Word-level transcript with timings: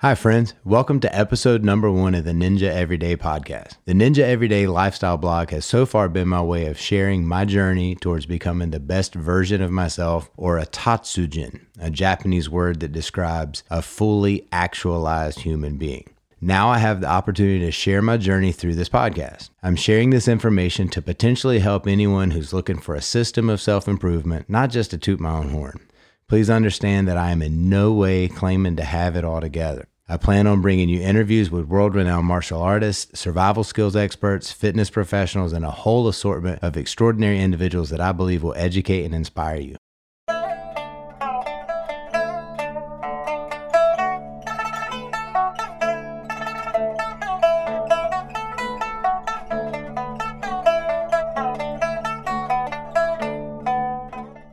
Hi, 0.00 0.14
friends. 0.14 0.54
Welcome 0.64 1.00
to 1.00 1.12
episode 1.12 1.64
number 1.64 1.90
one 1.90 2.14
of 2.14 2.24
the 2.24 2.30
Ninja 2.30 2.70
Everyday 2.70 3.16
podcast. 3.16 3.78
The 3.84 3.94
Ninja 3.94 4.20
Everyday 4.20 4.68
lifestyle 4.68 5.16
blog 5.16 5.50
has 5.50 5.64
so 5.64 5.86
far 5.86 6.08
been 6.08 6.28
my 6.28 6.40
way 6.40 6.66
of 6.66 6.78
sharing 6.78 7.26
my 7.26 7.44
journey 7.44 7.96
towards 7.96 8.24
becoming 8.24 8.70
the 8.70 8.78
best 8.78 9.12
version 9.12 9.60
of 9.60 9.72
myself, 9.72 10.30
or 10.36 10.56
a 10.56 10.66
tatsujin, 10.66 11.62
a 11.80 11.90
Japanese 11.90 12.48
word 12.48 12.78
that 12.78 12.92
describes 12.92 13.64
a 13.70 13.82
fully 13.82 14.46
actualized 14.52 15.40
human 15.40 15.78
being. 15.78 16.08
Now 16.40 16.68
I 16.68 16.78
have 16.78 17.00
the 17.00 17.08
opportunity 17.08 17.58
to 17.66 17.72
share 17.72 18.00
my 18.00 18.18
journey 18.18 18.52
through 18.52 18.76
this 18.76 18.88
podcast. 18.88 19.50
I'm 19.64 19.74
sharing 19.74 20.10
this 20.10 20.28
information 20.28 20.88
to 20.90 21.02
potentially 21.02 21.58
help 21.58 21.88
anyone 21.88 22.30
who's 22.30 22.52
looking 22.52 22.78
for 22.78 22.94
a 22.94 23.02
system 23.02 23.50
of 23.50 23.60
self 23.60 23.88
improvement, 23.88 24.48
not 24.48 24.70
just 24.70 24.92
to 24.92 24.98
toot 24.98 25.18
my 25.18 25.32
own 25.32 25.48
horn. 25.48 25.80
Please 26.28 26.50
understand 26.50 27.08
that 27.08 27.16
I 27.16 27.30
am 27.30 27.40
in 27.40 27.70
no 27.70 27.90
way 27.90 28.28
claiming 28.28 28.76
to 28.76 28.84
have 28.84 29.16
it 29.16 29.24
all 29.24 29.40
together. 29.40 29.87
I 30.10 30.16
plan 30.16 30.46
on 30.46 30.62
bringing 30.62 30.88
you 30.88 31.02
interviews 31.02 31.50
with 31.50 31.66
world 31.66 31.94
renowned 31.94 32.26
martial 32.26 32.62
artists, 32.62 33.18
survival 33.18 33.62
skills 33.62 33.94
experts, 33.94 34.50
fitness 34.50 34.88
professionals, 34.88 35.52
and 35.52 35.66
a 35.66 35.70
whole 35.70 36.08
assortment 36.08 36.62
of 36.62 36.78
extraordinary 36.78 37.38
individuals 37.38 37.90
that 37.90 38.00
I 38.00 38.12
believe 38.12 38.42
will 38.42 38.54
educate 38.56 39.04
and 39.04 39.14
inspire 39.14 39.60
you. 39.60 39.76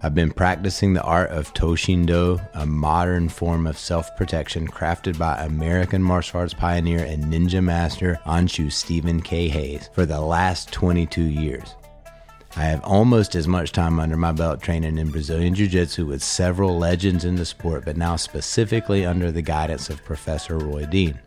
I've 0.06 0.14
been 0.14 0.30
practicing 0.30 0.94
the 0.94 1.02
art 1.02 1.32
of 1.32 1.52
Toshindo, 1.56 2.40
a 2.54 2.64
modern 2.64 3.28
form 3.28 3.66
of 3.66 3.76
self 3.76 4.16
protection 4.16 4.68
crafted 4.68 5.18
by 5.18 5.44
American 5.44 6.04
martial 6.04 6.42
arts 6.42 6.54
pioneer 6.54 7.04
and 7.04 7.24
ninja 7.24 7.64
master 7.64 8.20
Anshu 8.28 8.72
Stephen 8.72 9.20
K. 9.20 9.48
Hayes 9.48 9.90
for 9.94 10.06
the 10.06 10.22
last 10.22 10.72
22 10.72 11.24
years. 11.24 11.74
I 12.56 12.66
have 12.66 12.84
almost 12.84 13.34
as 13.34 13.48
much 13.48 13.72
time 13.72 14.00
under 14.00 14.16
my 14.16 14.32
belt 14.32 14.62
training 14.62 15.00
in 15.00 15.10
Brazilian 15.10 15.56
Jiu 15.56 15.68
Jitsu 15.68 16.06
with 16.06 16.22
several 16.22 16.78
legends 16.78 17.26
in 17.26 17.36
the 17.36 17.44
sport, 17.44 17.84
but 17.84 17.98
now 17.98 18.16
specifically 18.16 19.08
under 19.08 19.32
the 19.32 19.42
guidance 19.42 19.90
of 19.90 20.06
Professor 20.06 20.60
Roy 20.60 20.86
Dean. 20.86 21.20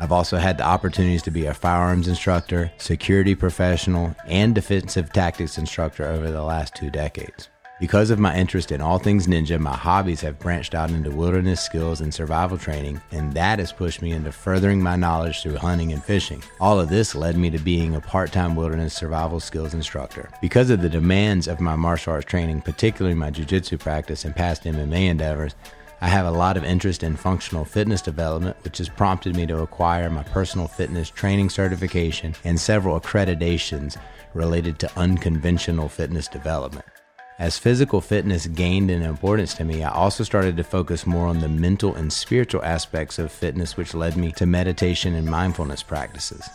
I've 0.00 0.10
also 0.10 0.36
had 0.36 0.58
the 0.58 0.66
opportunities 0.66 1.22
to 1.22 1.30
be 1.30 1.46
a 1.46 1.54
firearms 1.54 2.08
instructor, 2.08 2.72
security 2.76 3.36
professional, 3.36 4.16
and 4.26 4.52
defensive 4.52 5.12
tactics 5.12 5.58
instructor 5.58 6.06
over 6.06 6.32
the 6.32 6.42
last 6.42 6.74
two 6.74 6.90
decades. 6.90 7.48
Because 7.80 8.10
of 8.10 8.18
my 8.18 8.36
interest 8.36 8.72
in 8.72 8.82
all 8.82 8.98
things 8.98 9.26
ninja, 9.26 9.58
my 9.58 9.74
hobbies 9.74 10.20
have 10.20 10.38
branched 10.38 10.74
out 10.74 10.90
into 10.90 11.10
wilderness 11.10 11.62
skills 11.62 12.02
and 12.02 12.12
survival 12.12 12.58
training, 12.58 13.00
and 13.10 13.32
that 13.32 13.58
has 13.58 13.72
pushed 13.72 14.02
me 14.02 14.12
into 14.12 14.30
furthering 14.30 14.82
my 14.82 14.96
knowledge 14.96 15.40
through 15.40 15.56
hunting 15.56 15.90
and 15.90 16.04
fishing. 16.04 16.42
All 16.60 16.78
of 16.78 16.90
this 16.90 17.14
led 17.14 17.38
me 17.38 17.48
to 17.48 17.58
being 17.58 17.94
a 17.94 18.00
part 18.02 18.32
time 18.32 18.54
wilderness 18.54 18.92
survival 18.92 19.40
skills 19.40 19.72
instructor. 19.72 20.28
Because 20.42 20.68
of 20.68 20.82
the 20.82 20.90
demands 20.90 21.48
of 21.48 21.58
my 21.58 21.74
martial 21.74 22.12
arts 22.12 22.26
training, 22.26 22.60
particularly 22.60 23.14
my 23.14 23.30
jiu 23.30 23.46
jitsu 23.46 23.78
practice 23.78 24.26
and 24.26 24.36
past 24.36 24.64
MMA 24.64 25.08
endeavors, 25.08 25.54
I 26.02 26.08
have 26.08 26.26
a 26.26 26.30
lot 26.30 26.58
of 26.58 26.64
interest 26.64 27.02
in 27.02 27.16
functional 27.16 27.64
fitness 27.64 28.02
development, 28.02 28.58
which 28.62 28.76
has 28.76 28.90
prompted 28.90 29.36
me 29.36 29.46
to 29.46 29.62
acquire 29.62 30.10
my 30.10 30.24
personal 30.24 30.68
fitness 30.68 31.08
training 31.08 31.48
certification 31.48 32.34
and 32.44 32.60
several 32.60 33.00
accreditations 33.00 33.96
related 34.34 34.78
to 34.80 34.98
unconventional 34.98 35.88
fitness 35.88 36.28
development. 36.28 36.84
As 37.40 37.56
physical 37.56 38.02
fitness 38.02 38.46
gained 38.46 38.90
in 38.90 39.00
importance 39.00 39.54
to 39.54 39.64
me, 39.64 39.82
I 39.82 39.90
also 39.90 40.24
started 40.24 40.58
to 40.58 40.62
focus 40.62 41.06
more 41.06 41.26
on 41.26 41.40
the 41.40 41.48
mental 41.48 41.94
and 41.94 42.12
spiritual 42.12 42.62
aspects 42.62 43.18
of 43.18 43.32
fitness, 43.32 43.78
which 43.78 43.94
led 43.94 44.14
me 44.18 44.30
to 44.32 44.44
meditation 44.44 45.14
and 45.14 45.26
mindfulness 45.26 45.82
practices. 45.82 46.46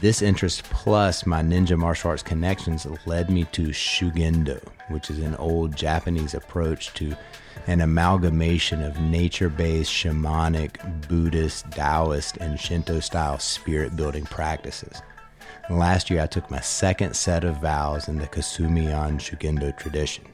This 0.00 0.22
interest 0.22 0.64
plus 0.64 1.26
my 1.26 1.42
ninja 1.42 1.76
martial 1.76 2.08
arts 2.08 2.22
connections 2.22 2.86
led 3.04 3.28
me 3.28 3.44
to 3.52 3.68
Shugendo, 3.68 4.66
which 4.88 5.10
is 5.10 5.18
an 5.18 5.34
old 5.34 5.76
Japanese 5.76 6.32
approach 6.32 6.94
to 6.94 7.14
an 7.66 7.82
amalgamation 7.82 8.82
of 8.82 8.98
nature 8.98 9.50
based 9.50 9.92
shamanic, 9.92 11.06
Buddhist, 11.06 11.70
Taoist, 11.70 12.38
and 12.38 12.58
Shinto 12.58 12.98
style 13.00 13.38
spirit 13.38 13.94
building 13.94 14.24
practices. 14.24 15.02
Last 15.70 16.10
year, 16.10 16.20
I 16.20 16.26
took 16.26 16.50
my 16.50 16.60
second 16.60 17.16
set 17.16 17.42
of 17.42 17.56
vows 17.56 18.06
in 18.06 18.18
the 18.18 18.26
Kasumian 18.26 19.18
Shugendo 19.18 19.76
tradition. 19.78 20.26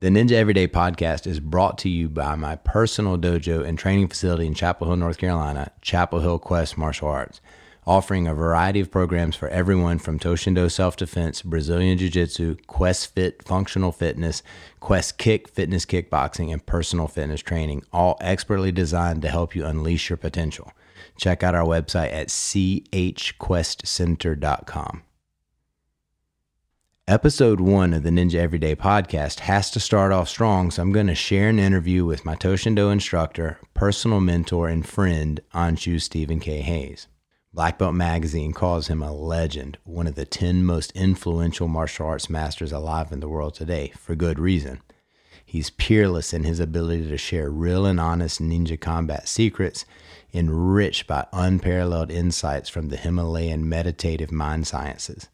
The 0.00 0.08
Ninja 0.08 0.32
Everyday 0.32 0.66
podcast 0.66 1.26
is 1.26 1.38
brought 1.38 1.76
to 1.78 1.90
you 1.90 2.08
by 2.08 2.36
my 2.36 2.56
personal 2.56 3.18
dojo 3.18 3.62
and 3.62 3.78
training 3.78 4.08
facility 4.08 4.46
in 4.46 4.54
Chapel 4.54 4.86
Hill, 4.86 4.96
North 4.96 5.18
Carolina, 5.18 5.70
Chapel 5.82 6.20
Hill 6.20 6.38
Quest 6.38 6.78
Martial 6.78 7.08
Arts, 7.08 7.42
offering 7.86 8.26
a 8.26 8.34
variety 8.34 8.80
of 8.80 8.90
programs 8.90 9.36
for 9.36 9.50
everyone 9.50 9.98
from 9.98 10.18
Toshindo 10.18 10.70
self 10.70 10.96
defense, 10.96 11.42
Brazilian 11.42 11.98
Jiu 11.98 12.08
Jitsu, 12.08 12.56
Quest 12.66 13.14
Fit 13.14 13.42
functional 13.42 13.92
fitness, 13.92 14.42
Quest 14.80 15.18
Kick 15.18 15.46
fitness 15.46 15.84
kickboxing, 15.84 16.50
and 16.50 16.64
personal 16.64 17.06
fitness 17.06 17.42
training, 17.42 17.82
all 17.92 18.16
expertly 18.22 18.72
designed 18.72 19.20
to 19.20 19.28
help 19.28 19.54
you 19.54 19.66
unleash 19.66 20.08
your 20.08 20.16
potential. 20.16 20.72
Check 21.16 21.42
out 21.42 21.54
our 21.54 21.66
website 21.66 22.12
at 22.12 22.28
chquestcenter.com. 22.28 25.02
Episode 27.08 27.60
one 27.60 27.92
of 27.92 28.04
the 28.04 28.10
Ninja 28.10 28.36
Everyday 28.36 28.76
podcast 28.76 29.40
has 29.40 29.68
to 29.72 29.80
start 29.80 30.12
off 30.12 30.28
strong, 30.28 30.70
so 30.70 30.80
I'm 30.80 30.92
going 30.92 31.08
to 31.08 31.14
share 31.16 31.48
an 31.48 31.58
interview 31.58 32.04
with 32.04 32.24
my 32.24 32.36
Toshindo 32.36 32.92
instructor, 32.92 33.58
personal 33.74 34.20
mentor, 34.20 34.68
and 34.68 34.86
friend, 34.86 35.40
Anshu 35.52 36.00
Stephen 36.00 36.38
K. 36.38 36.60
Hayes. 36.60 37.08
Black 37.52 37.78
Belt 37.78 37.96
Magazine 37.96 38.52
calls 38.52 38.86
him 38.86 39.02
a 39.02 39.12
legend, 39.12 39.76
one 39.82 40.06
of 40.06 40.14
the 40.14 40.24
10 40.24 40.64
most 40.64 40.92
influential 40.92 41.66
martial 41.66 42.06
arts 42.06 42.30
masters 42.30 42.70
alive 42.70 43.10
in 43.10 43.18
the 43.18 43.28
world 43.28 43.54
today, 43.54 43.92
for 43.98 44.14
good 44.14 44.38
reason. 44.38 44.80
He's 45.44 45.70
peerless 45.70 46.32
in 46.32 46.44
his 46.44 46.60
ability 46.60 47.08
to 47.08 47.18
share 47.18 47.50
real 47.50 47.86
and 47.86 47.98
honest 47.98 48.40
ninja 48.40 48.80
combat 48.80 49.28
secrets 49.28 49.84
enriched 50.32 51.06
by 51.06 51.26
unparalleled 51.32 52.10
insights 52.10 52.68
from 52.68 52.88
the 52.88 52.96
Himalayan 52.96 53.68
meditative 53.68 54.30
mind 54.30 54.66
sciences. 54.66 55.28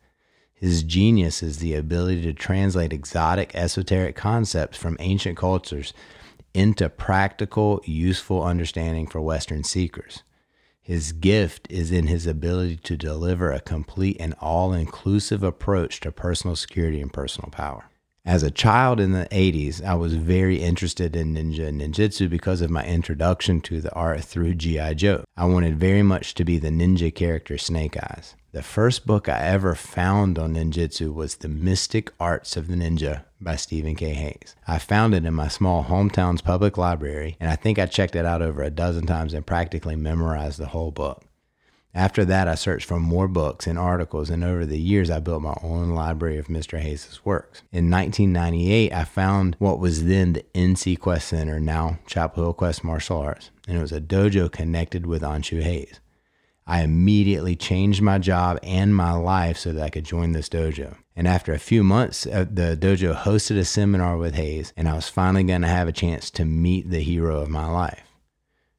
His 0.55 0.83
genius 0.83 1.43
is 1.43 1.59
the 1.59 1.75
ability 1.75 2.23
to 2.23 2.33
translate 2.33 2.93
exotic 2.93 3.55
esoteric 3.55 4.17
concepts 4.17 4.79
from 4.79 4.97
ancient 5.01 5.37
cultures 5.37 5.93
into 6.55 6.89
practical, 6.89 7.83
useful 7.85 8.43
understanding 8.43 9.07
for 9.07 9.21
Western 9.21 9.65
seekers. 9.65 10.23
His 10.81 11.13
gift 11.13 11.67
is 11.69 11.93
in 11.93 12.07
his 12.07 12.27
ability 12.27 12.77
to 12.85 12.97
deliver 12.97 13.53
a 13.53 13.61
complete 13.61 14.17
and 14.19 14.35
all 14.41 14.73
inclusive 14.73 15.43
approach 15.43 16.01
to 16.01 16.13
personal 16.13 16.57
security 16.57 17.03
and 17.03 17.13
personal 17.13 17.51
power. 17.51 17.91
As 18.27 18.43
a 18.43 18.51
child 18.51 18.99
in 18.99 19.13
the 19.13 19.29
80s, 19.31 19.85
I 19.85 19.95
was 19.95 20.15
very 20.15 20.61
interested 20.61 21.15
in 21.15 21.35
ninja 21.35 21.69
and 21.69 21.81
ninjutsu 21.81 22.29
because 22.29 22.61
of 22.61 22.71
my 22.71 22.85
introduction 22.85 23.61
to 23.61 23.81
the 23.81 23.93
art 23.93 24.25
through 24.25 24.55
G.I. 24.55 24.95
Joe. 24.95 25.23
I 25.37 25.45
wanted 25.45 25.79
very 25.79 26.03
much 26.03 26.35
to 26.35 26.45
be 26.45 26.59
the 26.59 26.71
ninja 26.71 27.15
character 27.15 27.57
Snake 27.57 27.97
Eyes. 27.97 28.35
The 28.51 28.65
first 28.65 29.07
book 29.07 29.29
I 29.29 29.39
ever 29.43 29.77
found 29.77 30.41
on 30.41 30.55
ninjutsu 30.55 31.15
was 31.15 31.37
The 31.37 31.49
Mystic 31.49 32.11
Arts 32.19 32.57
of 32.57 32.67
the 32.67 32.75
Ninja 32.75 33.23
by 33.41 33.55
Stephen 33.55 33.95
K. 33.95 34.13
Hayes. 34.15 34.57
I 34.67 34.79
found 34.79 35.15
it 35.15 35.25
in 35.25 35.35
my 35.35 35.47
small 35.47 35.85
hometown's 35.85 36.43
public 36.43 36.77
library, 36.77 37.37
and 37.39 37.49
I 37.49 37.55
think 37.55 37.79
I 37.79 37.87
checked 37.87 38.17
it 38.17 38.27
out 38.27 38.43
over 38.43 38.65
a 38.65 38.71
dozen 38.71 39.07
times 39.07 39.35
and 39.35 39.47
practically 39.47 39.95
memorized 39.95 40.59
the 40.59 40.67
whole 40.67 40.91
book. 40.91 41.23
After 41.97 42.27
that, 42.27 42.47
I 42.47 42.57
searched 42.57 42.85
for 42.85 43.01
more 43.01 43.27
books 43.27 43.67
and 43.67 43.79
articles, 43.79 44.29
and 44.29 44.45
over 44.45 44.67
the 44.67 44.79
years, 44.79 45.09
I 45.09 45.19
built 45.19 45.41
my 45.41 45.57
own 45.63 45.93
library 45.93 46.37
of 46.37 46.49
Mr. 46.49 46.79
Hayes' 46.79 47.21
works. 47.25 47.63
In 47.73 47.91
1998, 47.91 48.93
I 48.93 49.05
found 49.05 49.57
what 49.59 49.79
was 49.79 50.05
then 50.05 50.35
the 50.35 50.45
NC 50.55 51.01
Quest 51.01 51.29
Center, 51.29 51.59
now 51.59 51.99
Chapel 52.07 52.43
Hill 52.43 52.53
Quest 52.53 52.85
Martial 52.85 53.19
Arts, 53.19 53.51
and 53.67 53.79
it 53.79 53.81
was 53.81 53.93
a 53.93 54.01
dojo 54.03 54.53
connected 54.53 55.07
with 55.07 55.23
Anshu 55.23 55.63
Hayes. 55.63 56.01
I 56.67 56.83
immediately 56.83 57.57
changed 57.57 58.03
my 58.03 58.19
job 58.19 58.59
and 58.63 58.95
my 58.95 59.13
life 59.13 59.57
so 59.57 59.73
that 59.73 59.83
I 59.83 59.89
could 59.89 60.05
join 60.05 60.33
this 60.33 60.51
dojo. 60.51 60.97
And 61.15 61.27
after 61.27 61.55
a 61.55 61.59
few 61.59 61.83
months, 61.83 62.27
uh, 62.27 62.45
the 62.45 62.77
dojo 62.79 63.17
hosted 63.17 63.57
a 63.57 63.65
seminar 63.65 64.19
with 64.19 64.35
Hayes, 64.35 64.75
and 64.77 64.87
I 64.87 64.93
was 64.93 65.09
finally 65.09 65.45
going 65.45 65.63
to 65.63 65.69
have 65.69 65.89
a 65.89 65.93
chance 65.93 66.31
to 66.33 66.45
meet 66.45 66.91
the 66.91 67.01
hero 67.01 67.41
of 67.41 67.49
my 67.49 67.65
life. 67.65 68.03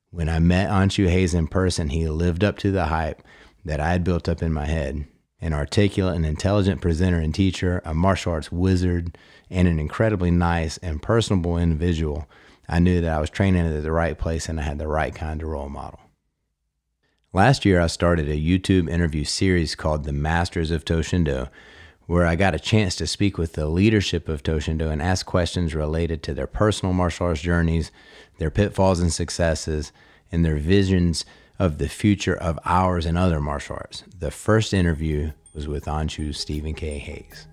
When 0.09 0.29
I 0.29 0.39
met 0.39 0.69
Anshu 0.69 1.09
Hayes 1.09 1.33
in 1.33 1.47
person, 1.47 1.89
he 1.89 2.07
lived 2.07 2.43
up 2.43 2.57
to 2.59 2.71
the 2.71 2.85
hype 2.85 3.21
that 3.65 3.79
I 3.79 3.91
had 3.91 4.03
built 4.03 4.29
up 4.29 4.41
in 4.41 4.53
my 4.53 4.65
head. 4.65 5.05
An 5.41 5.53
articulate 5.53 6.15
and 6.15 6.25
intelligent 6.25 6.81
presenter 6.81 7.19
and 7.19 7.35
teacher, 7.35 7.81
a 7.85 7.93
martial 7.93 8.31
arts 8.31 8.51
wizard, 8.51 9.17
and 9.49 9.67
an 9.67 9.79
incredibly 9.79 10.31
nice 10.31 10.77
and 10.77 11.01
personable 11.01 11.57
individual, 11.57 12.27
I 12.69 12.79
knew 12.79 13.01
that 13.01 13.11
I 13.11 13.19
was 13.19 13.29
training 13.29 13.65
at 13.65 13.83
the 13.83 13.91
right 13.91 14.17
place 14.17 14.49
and 14.49 14.59
I 14.59 14.63
had 14.63 14.79
the 14.79 14.87
right 14.87 15.13
kind 15.13 15.41
of 15.41 15.49
role 15.49 15.69
model. 15.69 15.99
Last 17.33 17.65
year, 17.65 17.79
I 17.79 17.87
started 17.87 18.29
a 18.29 18.35
YouTube 18.35 18.89
interview 18.89 19.23
series 19.23 19.75
called 19.75 20.05
The 20.05 20.13
Masters 20.13 20.71
of 20.71 20.83
Toshindo, 20.83 21.49
where 22.07 22.25
I 22.25 22.35
got 22.35 22.55
a 22.55 22.59
chance 22.59 22.95
to 22.95 23.05
speak 23.05 23.37
with 23.37 23.53
the 23.53 23.67
leadership 23.67 24.29
of 24.29 24.41
Toshindo 24.41 24.89
and 24.89 25.01
ask 25.01 25.25
questions 25.25 25.75
related 25.75 26.23
to 26.23 26.33
their 26.33 26.47
personal 26.47 26.93
martial 26.93 27.27
arts 27.27 27.41
journeys, 27.41 27.91
their 28.37 28.49
pitfalls 28.49 29.01
and 29.01 29.11
successes, 29.11 29.91
and 30.31 30.43
their 30.43 30.55
visions 30.55 31.25
of 31.59 31.79
the 31.79 31.89
future 31.89 32.35
of 32.35 32.57
ours 32.63 33.05
and 33.05 33.17
other 33.17 33.41
martial 33.41 33.75
arts. 33.75 34.03
The 34.17 34.31
first 34.31 34.73
interview 34.73 35.31
was 35.53 35.67
with 35.67 35.85
Anshu 35.85 36.33
Stephen 36.33 36.73
K. 36.73 36.97
Hayes. 36.97 37.47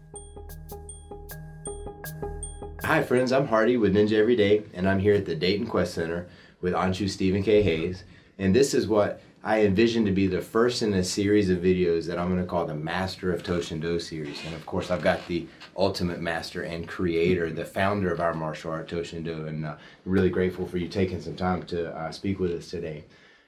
Hi, 2.84 3.02
friends. 3.02 3.32
I'm 3.32 3.48
Hardy 3.48 3.76
with 3.76 3.94
Ninja 3.94 4.12
Every 4.12 4.36
Day, 4.36 4.62
and 4.72 4.88
I'm 4.88 5.00
here 5.00 5.14
at 5.14 5.24
the 5.24 5.34
Dayton 5.34 5.66
Quest 5.66 5.94
Center 5.94 6.28
with 6.60 6.74
Anshu 6.74 7.10
Stephen 7.10 7.42
K. 7.42 7.62
Hayes. 7.62 8.04
And 8.38 8.54
this 8.54 8.72
is 8.72 8.86
what 8.86 9.20
I 9.46 9.60
envision 9.60 10.06
to 10.06 10.10
be 10.10 10.26
the 10.26 10.40
first 10.40 10.80
in 10.80 10.94
a 10.94 11.04
series 11.04 11.50
of 11.50 11.58
videos 11.58 12.06
that 12.06 12.18
I'm 12.18 12.30
going 12.30 12.40
to 12.40 12.46
call 12.46 12.64
the 12.64 12.74
Master 12.74 13.30
of 13.30 13.42
Toshindo 13.42 14.00
series. 14.00 14.42
And 14.46 14.54
of 14.54 14.64
course, 14.64 14.90
I've 14.90 15.02
got 15.02 15.26
the 15.28 15.46
ultimate 15.76 16.18
master 16.18 16.62
and 16.62 16.88
creator, 16.88 17.50
the 17.50 17.66
founder 17.66 18.10
of 18.10 18.20
our 18.20 18.32
martial 18.32 18.70
art, 18.70 18.88
Toshindo, 18.88 19.46
and 19.46 19.66
uh, 19.66 19.76
really 20.06 20.30
grateful 20.30 20.66
for 20.66 20.78
you 20.78 20.88
taking 20.88 21.20
some 21.20 21.36
time 21.36 21.62
to 21.64 21.94
uh, 21.94 22.10
speak 22.10 22.40
with 22.40 22.52
us 22.52 22.70
today. 22.70 23.04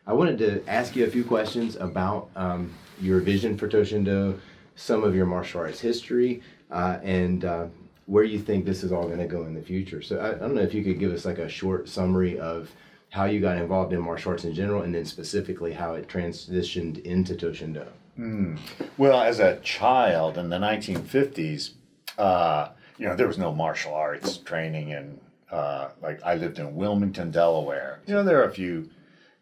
I 0.07 0.13
wanted 0.13 0.37
to 0.41 0.63
ask 0.69 0.95
you 0.97 1.07
a 1.07 1.11
few 1.11 1.25
questions 1.25 1.77
about 1.77 2.29
um, 2.37 2.75
your 3.01 3.21
vision 3.21 3.57
for 3.57 3.67
Toshindo, 3.67 4.39
some 4.75 5.03
of 5.03 5.15
your 5.15 5.25
martial 5.25 5.63
arts 5.63 5.81
history, 5.81 6.43
uh, 6.71 6.99
and 7.03 7.47
uh, 7.47 7.69
where 8.05 8.25
you 8.25 8.39
think 8.39 8.67
this 8.67 8.85
is 8.85 8.93
all 8.93 9.07
going 9.07 9.19
to 9.19 9.27
go 9.27 9.47
in 9.47 9.55
the 9.55 9.63
future. 9.63 10.03
So 10.03 10.19
I, 10.19 10.33
I, 10.33 10.35
don't 10.35 10.55
know 10.55 10.61
if 10.61 10.75
you 10.75 10.85
could 10.85 10.99
give 10.99 11.13
us 11.13 11.25
like 11.25 11.39
a 11.39 11.49
short 11.49 11.89
summary 11.89 12.39
of 12.39 12.71
how 13.17 13.25
you 13.25 13.41
got 13.41 13.57
involved 13.57 13.95
in 13.95 14.01
martial 14.01 14.33
arts 14.33 14.45
in 14.45 14.53
general, 14.53 14.83
and 14.83 14.95
then 14.95 15.07
specifically 15.07 15.73
how 15.73 15.95
it 15.95 16.07
transitioned 16.07 17.03
into 17.03 17.35
Toshindo. 17.35 17.87
Mm. 18.19 18.59
Well, 18.99 19.23
as 19.23 19.41
a 19.41 19.57
child 19.61 20.37
in 20.37 20.51
the 20.51 20.59
1950s, 20.59 21.73
uh, 22.19 22.69
you 22.99 23.09
know, 23.09 23.17
there 23.17 23.27
was 23.27 23.39
no 23.39 23.55
martial 23.55 23.95
arts 23.95 24.37
training, 24.37 24.93
and 24.93 25.19
uh, 25.51 25.89
like 26.03 26.23
I 26.25 26.35
lived 26.35 26.59
in 26.59 26.77
Wilmington, 26.77 27.31
Delaware. 27.31 28.01
You 28.07 28.13
know, 28.13 28.23
there 28.23 28.39
are 28.41 28.49
a 28.49 28.53
few 28.53 28.91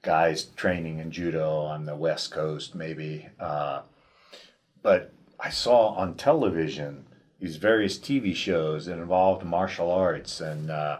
guys 0.02 0.44
training 0.44 1.00
in 1.00 1.10
judo 1.10 1.58
on 1.58 1.84
the 1.84 1.96
West 1.96 2.30
Coast, 2.30 2.76
maybe, 2.76 3.28
uh, 3.40 3.80
but 4.82 5.12
I 5.40 5.50
saw 5.50 5.88
on 5.94 6.14
television 6.14 7.06
these 7.40 7.56
various 7.56 7.98
TV 7.98 8.36
shows 8.36 8.86
that 8.86 8.98
involved 8.98 9.44
martial 9.44 9.90
arts, 9.90 10.40
and 10.40 10.70
uh, 10.70 10.98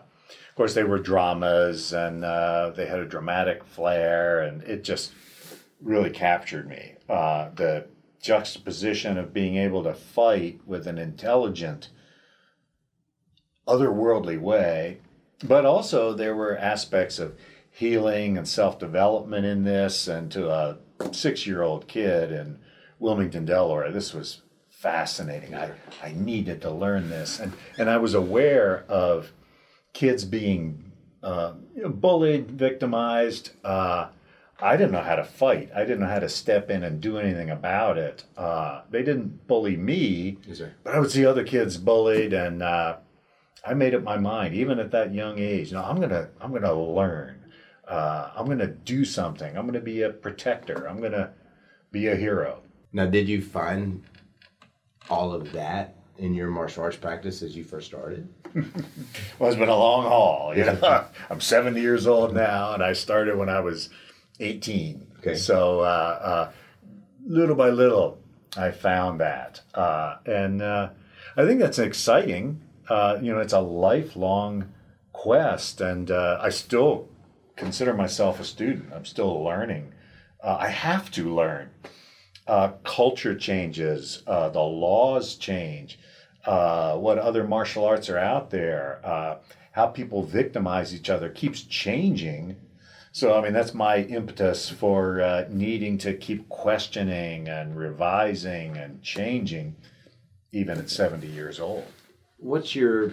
of 0.55 0.57
course 0.57 0.75
they 0.75 0.85
were 0.85 1.01
dramas, 1.01 1.93
and 1.93 2.25
uh, 2.25 2.71
they 2.77 2.87
had 2.87 3.01
a 3.01 3.05
dramatic 3.05 3.65
flair, 3.65 4.39
and 4.41 4.63
it 4.63 4.85
just 4.85 5.11
really 5.83 6.11
captured 6.11 6.69
me. 6.69 6.93
Uh, 7.09 7.49
the 7.57 7.89
juxtaposition 8.23 9.19
of 9.19 9.35
being 9.35 9.57
able 9.57 9.83
to 9.83 9.93
fight 9.93 10.61
with 10.65 10.87
an 10.87 10.97
intelligent, 10.97 11.89
otherworldly 13.67 14.41
way, 14.41 14.99
but 15.43 15.67
also 15.67 16.15
there 16.15 16.37
were 16.37 16.57
aspects 16.57 17.19
of 17.19 17.37
healing 17.69 18.39
and 18.39 18.47
self 18.47 18.79
development 18.79 19.45
in 19.45 19.65
this, 19.65 20.07
and 20.07 20.31
to 20.31 20.49
a 20.49 20.79
six 21.11 21.49
year 21.49 21.63
old 21.63 21.89
kid 21.89 22.31
in 22.31 22.61
Wilmington, 23.01 23.45
Delaware, 23.45 23.91
this 23.91 24.15
was 24.15 24.43
fascinating. 24.71 25.53
I, 25.57 25.73
I 26.01 26.13
needed 26.13 26.63
to 26.63 26.71
learn 26.71 27.11
this. 27.11 27.41
And, 27.41 27.55
and 27.77 27.91
I 27.91 27.97
was 27.97 28.15
aware 28.15 28.85
of 28.89 29.33
kids 29.95 30.25
being 30.27 30.93
uh, 31.23 31.53
bullied, 31.87 32.51
victimized. 32.51 33.53
Uh, 33.65 34.09
I 34.61 34.77
didn't 34.77 34.93
know 34.93 35.03
how 35.03 35.17
to 35.17 35.25
fight. 35.25 35.71
I 35.75 35.81
didn't 35.81 36.01
know 36.01 36.07
how 36.07 36.19
to 36.19 36.29
step 36.29 36.71
in 36.71 36.85
and 36.85 37.01
do 37.01 37.19
anything 37.19 37.51
about 37.51 37.97
it. 37.97 38.25
Uh, 38.37 38.83
they 38.91 39.03
didn't 39.03 39.47
bully 39.47 39.77
me, 39.77 40.39
yes, 40.47 40.61
but 40.83 40.95
I 40.95 41.01
would 41.01 41.11
see 41.11 41.25
other 41.25 41.45
kids 41.45 41.77
bullied, 41.77 42.33
and 42.33 42.63
uh, 42.63 42.99
I 43.67 43.75
made 43.75 43.95
up 43.95 44.03
my 44.03 44.19
mind, 44.19 44.55
even 44.55 44.79
at 44.79 44.91
that 44.93 45.15
young 45.15 45.39
age. 45.39 45.73
No, 45.73 45.83
I'm 45.83 46.01
gonna, 46.01 46.29
I'm 46.41 46.53
gonna 46.53 46.75
learn. 46.75 47.41
Uh, 47.89 48.31
I'm 48.37 48.47
gonna 48.47 48.69
do 48.69 49.05
something. 49.05 49.57
I'm 49.57 49.67
gonna 49.67 49.81
be 49.81 50.03
a 50.03 50.11
protector. 50.11 50.89
I'm 50.89 51.01
gonna 51.01 51.33
be 51.91 52.07
a 52.09 52.17
hero. 52.17 52.63
Now, 52.93 53.07
did 53.07 53.29
you 53.29 53.43
find 53.43 54.05
all 55.11 55.33
of 55.33 55.53
that 55.53 55.97
in 56.19 56.35
your 56.35 56.49
martial 56.51 56.83
arts 56.83 56.97
practice 56.97 57.43
as 57.43 57.57
you 57.57 57.65
first 57.65 57.87
started? 57.87 58.29
well, 58.55 59.51
it's 59.51 59.57
been 59.59 59.69
a 59.69 59.77
long 59.77 60.05
haul. 60.05 60.57
You 60.57 60.65
know, 60.65 61.05
I'm 61.31 61.41
70 61.41 61.81
years 61.81 62.07
old 62.07 62.35
now, 62.35 62.75
and 62.75 62.83
I 62.83 62.93
started 62.93 63.37
when 63.37 63.49
I 63.49 63.61
was 63.61 63.91
18. 64.41 65.07
Okay. 65.19 65.35
So 65.35 65.81
uh, 65.81 65.83
uh, 65.83 66.53
little 67.27 67.57
by 67.57 67.71
little, 67.71 68.19
I 68.57 68.71
found 68.71 69.21
that, 69.21 69.63
uh, 69.75 70.17
and 70.27 70.63
uh, 70.63 70.91
I 71.37 71.45
think 71.45 71.61
that's 71.61 71.79
exciting. 71.79 72.61
Uh, 72.89 73.19
you 73.21 73.33
know, 73.33 73.41
it's 73.41 73.53
a 73.53 73.61
lifelong 73.61 74.73
quest, 75.13 75.81
and 75.81 76.11
uh, 76.11 76.39
I 76.41 76.51
still 76.51 77.09
consider 77.57 77.95
myself 77.95 78.39
a 78.39 78.45
student. 78.45 78.93
I'm 78.95 79.05
still 79.05 79.43
learning. 79.43 79.93
I 80.47 80.69
have 80.69 81.11
to 81.13 81.35
learn 81.35 81.71
uh, 82.47 82.73
culture 82.85 83.35
changes, 83.35 84.23
uh, 84.27 84.49
the 84.51 84.61
laws 84.61 85.37
change, 85.37 85.99
uh, 86.45 86.97
what 86.97 87.19
other 87.19 87.45
martial 87.45 87.85
arts 87.85 88.11
are 88.11 88.19
out 88.19 88.51
there, 88.51 89.01
uh, 89.05 89.37
how 89.73 89.87
people 89.87 90.23
victimize 90.23 90.95
each 90.95 91.11
other 91.11 91.29
keeps 91.29 91.63
changing. 91.63 92.57
So, 93.13 93.39
I 93.39 93.43
mean, 93.43 93.53
that's 93.53 93.75
my 93.75 93.99
impetus 93.99 94.69
for 94.69 95.21
uh, 95.23 95.47
needing 95.49 95.99
to 95.99 96.15
keep 96.15 96.49
questioning 96.49 97.49
and 97.49 97.77
revising 97.77 98.77
and 98.77 99.03
changing, 99.03 99.77
even 100.53 100.79
at 100.79 100.91
70 100.91 101.27
years 101.27 101.61
old. 101.61 101.87
What's 102.37 102.75
your 102.75 103.13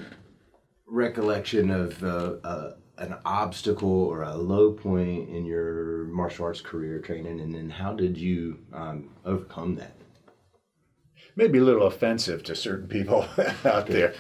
recollection 0.88 1.72
of 1.72 2.04
uh, 2.04 2.72
an 3.02 3.16
obstacle 3.26 3.90
or 3.90 4.22
a 4.22 4.36
low 4.36 4.72
point 4.72 5.28
in 5.30 5.44
your 5.44 6.06
martial 6.06 6.46
arts 6.46 6.62
career 6.62 7.00
training, 7.00 7.40
and 7.40 7.54
then 7.54 7.70
how 7.70 7.94
did 7.94 8.16
you 8.16 8.60
um, 8.72 9.10
overcome 9.26 9.76
that? 9.76 9.96
Maybe 11.36 11.58
a 11.58 11.64
little 11.64 11.88
offensive 11.88 12.44
to 12.44 12.56
certain 12.56 12.88
people 12.88 13.28
out 13.66 13.88
there, 13.88 14.14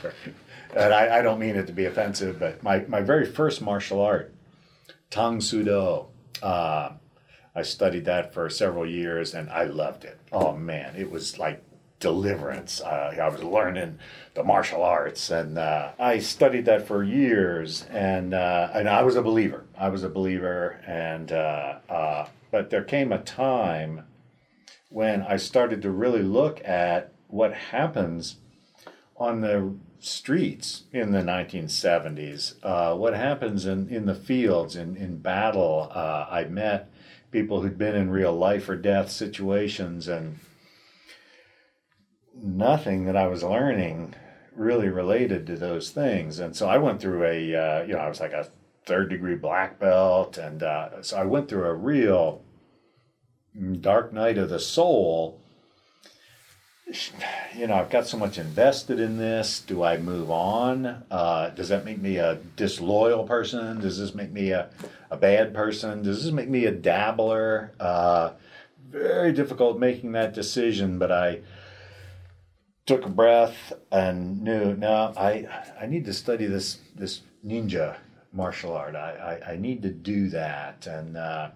and 0.75 0.94
I, 0.94 1.19
I, 1.19 1.22
don't 1.22 1.39
mean 1.39 1.56
it 1.56 1.68
to 1.68 1.74
be 1.74 1.86
offensive, 1.86 2.39
but 2.39 2.63
my, 2.63 2.80
my 2.88 3.01
very 3.01 3.25
first 3.25 3.62
martial 3.62 4.01
art, 4.01 4.33
Tang 5.12 5.42
Soo 5.42 5.63
Do, 5.63 6.07
uh, 6.42 6.94
I 7.54 7.62
studied 7.62 8.06
that 8.06 8.33
for 8.33 8.50
several 8.50 8.89
years, 8.89 9.33
and 9.33 9.50
I 9.50 9.66
loved 9.66 10.06
it. 10.06 10.18
Oh 10.31 10.54
man, 10.54 10.95
it 10.95 11.12
was 11.12 11.38
like 11.38 11.63
deliverance. 12.01 12.81
Uh, 12.81 13.15
I 13.21 13.30
was 13.30 13.42
learning 13.42 14.00
the 14.33 14.44
martial 14.44 14.83
arts, 14.83 15.30
and 15.30 15.57
uh, 15.57 15.92
I 15.98 16.19
studied 16.19 16.65
that 16.65 16.86
for 16.86 17.03
years. 17.03 17.86
And 17.89 18.33
uh, 18.33 18.69
and 18.74 18.89
I 18.89 19.03
was 19.03 19.15
a 19.15 19.21
believer. 19.21 19.65
I 19.77 19.88
was 19.88 20.03
a 20.03 20.09
believer, 20.09 20.81
and 20.86 21.31
uh, 21.31 21.75
uh, 21.88 22.28
but 22.52 22.69
there 22.69 22.83
came 22.83 23.14
a 23.14 23.19
time 23.19 24.06
when 24.90 25.21
I 25.21 25.37
started 25.37 25.81
to 25.83 25.92
really 25.92 26.23
look 26.23 26.61
at 26.66 27.14
what 27.28 27.54
happens 27.54 28.35
on 29.16 29.40
the 29.40 29.73
streets 29.99 30.83
in 30.92 31.11
the 31.11 31.19
1970s. 31.19 32.56
Uh, 32.64 32.95
what 32.95 33.14
happens 33.14 33.66
in, 33.66 33.87
in 33.87 34.06
the 34.06 34.16
fields, 34.16 34.75
in, 34.75 34.97
in 34.97 35.18
battle. 35.18 35.90
I 35.95 36.44
met 36.45 36.90
people 37.30 37.61
who'd 37.61 37.78
been 37.78 37.95
in 37.95 38.09
real 38.09 38.33
life 38.33 38.68
or 38.68 38.75
death 38.75 39.09
situations 39.09 40.09
and 40.09 40.40
nothing 42.33 43.06
that 43.06 43.16
I 43.16 43.28
was 43.28 43.44
learning 43.44 44.16
really 44.56 44.90
related 44.90 45.47
to 45.47 45.56
those 45.56 45.92
things. 45.92 46.40
And 46.40 46.56
so 46.56 46.68
I 46.68 46.78
went 46.78 47.02
through 47.02 47.23
a, 47.23 47.56
uh, 47.56 47.83
you 47.83 47.94
know, 47.94 48.00
I 48.00 48.09
was 48.09 48.19
like 48.19 48.33
a 48.33 48.47
third 48.85 49.09
degree 49.09 49.35
black 49.35 49.80
belt. 49.80 50.38
And 50.38 50.64
uh, 50.64 51.02
so 51.02 51.18
I 51.18 51.26
went 51.26 51.47
through 51.47 51.66
a 51.66 51.73
real 51.73 52.42
dark 53.80 54.14
night 54.14 54.38
of 54.38 54.50
the 54.50 54.59
soul. 54.59 55.40
You 57.54 57.68
know, 57.68 57.73
I've 57.73 57.90
got 57.90 58.07
so 58.07 58.16
much 58.16 58.38
invested 58.38 58.97
in 58.97 59.18
this. 59.18 59.59
Do 59.59 59.83
I 59.83 59.97
move 59.97 60.31
on? 60.31 61.04
Uh, 61.11 61.50
does 61.50 61.68
that 61.68 61.83
make 61.83 62.00
me 62.00 62.16
a 62.16 62.35
disloyal 62.56 63.26
person? 63.26 63.81
Does 63.81 64.00
this 64.00 64.16
make 64.16 64.31
me 64.31 64.52
a, 64.52 64.69
a 65.09 65.18
bad 65.18 65.54
person? 65.54 66.02
Does 66.02 66.23
this 66.23 66.31
make 66.31 66.47
me 66.47 66.64
a 66.64 66.71
dabbler? 66.71 67.73
Uh, 67.78 68.31
very 68.90 69.33
difficult 69.33 69.80
making 69.80 70.14
that 70.14 70.33
decision, 70.33 70.97
but 70.97 71.11
I, 71.11 71.42
took 72.92 73.06
a 73.06 73.10
breath 73.10 73.71
and 73.94 74.42
knew 74.42 74.76
now 74.76 75.14
I 75.16 75.48
I 75.80 75.86
need 75.86 76.04
to 76.06 76.14
study 76.14 76.45
this 76.45 76.80
this 76.94 77.21
ninja 77.45 77.95
martial 78.33 78.74
art. 78.74 78.95
I 78.95 79.40
I, 79.48 79.54
I 79.54 79.56
need 79.56 79.81
to 79.83 79.90
do 79.90 80.28
that, 80.30 80.88
and 80.88 81.16
uh, 81.16 81.52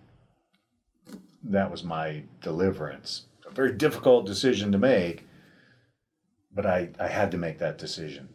that 1.44 1.70
was 1.70 1.84
my 1.84 2.24
deliverance. 2.42 3.25
A 3.46 3.51
very 3.51 3.74
difficult 3.74 4.25
decision 4.25 4.72
to 4.72 4.77
make, 4.77 5.27
but 6.54 6.65
I 6.65 6.89
I 7.01 7.10
had 7.10 7.32
to 7.32 7.38
make 7.38 7.60
that 7.60 7.77
decision. 7.77 8.30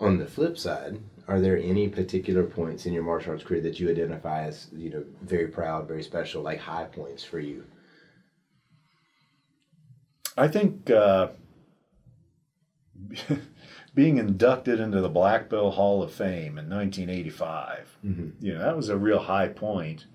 On 0.00 0.16
the 0.16 0.26
flip 0.26 0.56
side, 0.56 0.98
are 1.28 1.40
there 1.40 1.58
any 1.58 1.88
particular 1.88 2.44
points 2.44 2.86
in 2.86 2.94
your 2.94 3.04
martial 3.04 3.32
arts 3.32 3.44
career 3.44 3.60
that 3.60 3.78
you 3.78 3.90
identify 3.90 4.44
as 4.44 4.68
you 4.72 4.88
know 4.88 5.04
very 5.20 5.48
proud, 5.48 5.86
very 5.86 6.02
special, 6.02 6.40
like 6.40 6.60
high 6.60 6.84
points 6.84 7.22
for 7.22 7.38
you? 7.38 7.64
I 10.36 10.48
think 10.48 10.90
uh, 10.90 11.28
being 13.94 14.18
inducted 14.18 14.80
into 14.80 15.00
the 15.00 15.08
Black 15.08 15.48
Belt 15.48 15.74
Hall 15.74 16.02
of 16.02 16.12
Fame 16.12 16.58
in 16.58 16.68
1985. 16.68 17.98
Mm-hmm. 18.04 18.44
You 18.44 18.54
know, 18.54 18.60
that 18.60 18.76
was 18.76 18.88
a 18.88 18.96
real 18.96 19.20
high 19.20 19.48
point. 19.48 20.06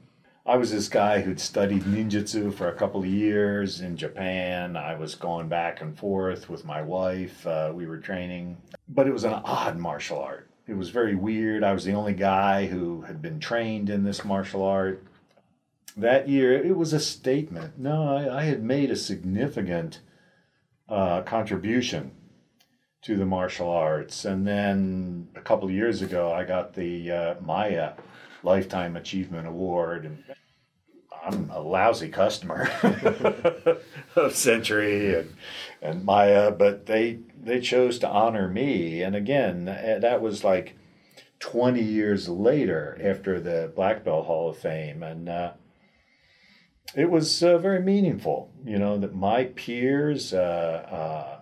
I 0.45 0.57
was 0.57 0.71
this 0.71 0.89
guy 0.89 1.21
who'd 1.21 1.39
studied 1.39 1.83
ninjutsu 1.83 2.53
for 2.53 2.69
a 2.69 2.75
couple 2.75 3.01
of 3.01 3.05
years 3.05 3.81
in 3.81 3.95
Japan. 3.95 4.75
I 4.75 4.95
was 4.95 5.13
going 5.15 5.47
back 5.47 5.79
and 5.79 5.97
forth 5.97 6.49
with 6.49 6.65
my 6.65 6.81
wife. 6.81 7.45
Uh, 7.45 7.71
we 7.73 7.85
were 7.85 7.99
training, 7.99 8.57
but 8.87 9.07
it 9.07 9.13
was 9.13 9.25
an 9.25 9.33
odd 9.33 9.77
martial 9.77 10.19
art. 10.19 10.49
It 10.67 10.75
was 10.75 10.89
very 10.89 11.15
weird. 11.15 11.63
I 11.63 11.73
was 11.73 11.85
the 11.85 11.93
only 11.93 12.13
guy 12.13 12.67
who 12.67 13.01
had 13.01 13.21
been 13.21 13.39
trained 13.39 13.89
in 13.89 14.03
this 14.03 14.25
martial 14.25 14.63
art. 14.63 15.03
That 15.95 16.27
year, 16.27 16.53
it 16.53 16.75
was 16.75 16.93
a 16.93 16.99
statement. 16.99 17.77
No, 17.77 18.15
I, 18.15 18.39
I 18.39 18.43
had 18.43 18.63
made 18.63 18.89
a 18.89 18.95
significant 18.95 19.99
uh, 20.89 21.21
contribution 21.21 22.11
to 23.01 23.15
the 23.15 23.25
martial 23.25 23.69
arts. 23.69 24.25
And 24.25 24.45
then 24.45 25.29
a 25.35 25.41
couple 25.41 25.67
of 25.67 25.73
years 25.73 26.01
ago, 26.01 26.33
I 26.33 26.43
got 26.43 26.73
the 26.73 27.11
uh, 27.11 27.35
MAIA 27.35 27.95
Lifetime 28.43 28.95
Achievement 28.95 29.47
Award. 29.47 30.05
And 30.05 30.23
I'm 31.25 31.49
a 31.51 31.59
lousy 31.59 32.09
customer 32.09 32.69
of 34.15 34.35
Century 34.35 35.15
and, 35.15 35.35
and 35.81 36.05
MAIA, 36.05 36.57
but 36.57 36.85
they 36.85 37.19
they 37.41 37.59
chose 37.59 37.99
to 37.99 38.09
honor 38.09 38.49
me. 38.49 39.01
And 39.01 39.15
again, 39.15 39.65
that 39.65 40.21
was 40.21 40.43
like 40.43 40.75
20 41.39 41.81
years 41.81 42.27
later 42.27 42.99
after 43.01 43.39
the 43.39 43.71
Black 43.75 44.03
Belt 44.03 44.25
Hall 44.25 44.49
of 44.49 44.57
Fame. 44.57 45.03
And 45.03 45.29
uh, 45.29 45.53
it 46.95 47.09
was 47.09 47.43
uh, 47.43 47.57
very 47.57 47.81
meaningful, 47.81 48.51
you 48.65 48.77
know, 48.77 48.97
that 48.97 49.15
my 49.15 49.45
peers, 49.45 50.33
uh, 50.33 50.37
uh 50.91 51.35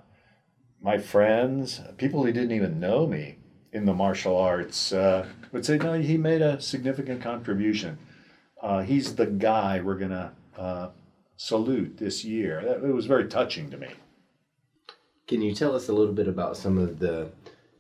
my 0.82 0.98
friends, 0.98 1.82
people 1.98 2.24
who 2.24 2.32
didn't 2.32 2.52
even 2.52 2.80
know 2.80 3.08
me 3.08 3.38
in 3.74 3.86
the 3.86 3.94
martial 3.94 4.38
arts 4.38 4.94
uh, 4.94 5.26
would 5.52 5.66
say, 5.66 5.78
no, 5.78 5.94
he 5.94 6.18
made 6.18 6.42
a 6.42 6.62
significant 6.62 7.22
contribution. 7.22 7.98
Uh, 8.62 8.82
he's 8.82 9.16
the 9.16 9.26
guy 9.26 9.80
we're 9.80 9.98
going 9.98 10.12
to 10.12 10.32
salute 11.38 11.98
this 11.98 12.24
year. 12.24 12.62
That, 12.64 12.84
it 12.84 12.94
was 12.94 13.06
very 13.06 13.28
touching 13.28 13.70
to 13.72 13.78
me. 13.78 13.90
Can 15.28 15.42
you 15.42 15.54
tell 15.54 15.76
us 15.76 15.90
a 15.90 15.94
little 15.94 16.14
bit 16.14 16.28
about 16.28 16.58
some 16.58 16.78
of 16.78 17.00
the 17.00 17.30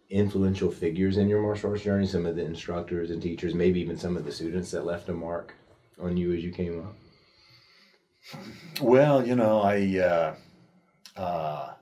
influential 0.10 0.72
figures 0.72 1.18
in 1.18 1.28
your 1.28 1.42
martial 1.42 1.72
arts 1.72 1.84
journey, 1.84 2.08
some 2.08 2.26
of 2.26 2.36
the 2.36 2.46
instructors 2.46 3.12
and 3.12 3.22
teachers, 3.22 3.54
maybe 3.54 3.80
even 3.80 3.98
some 3.98 4.18
of 4.18 4.26
the 4.26 4.32
students 4.32 4.72
that 4.72 4.86
left 4.86 5.10
a 5.10 5.14
mark 5.14 5.54
on 6.00 6.18
you 6.18 6.34
as 6.34 6.44
you 6.44 6.52
came 6.52 6.80
up? 6.80 6.96
Well, 8.82 9.26
you 9.26 9.36
know, 9.36 9.62
I 9.62 10.00
uh, 10.00 10.36
uh, 11.20 11.74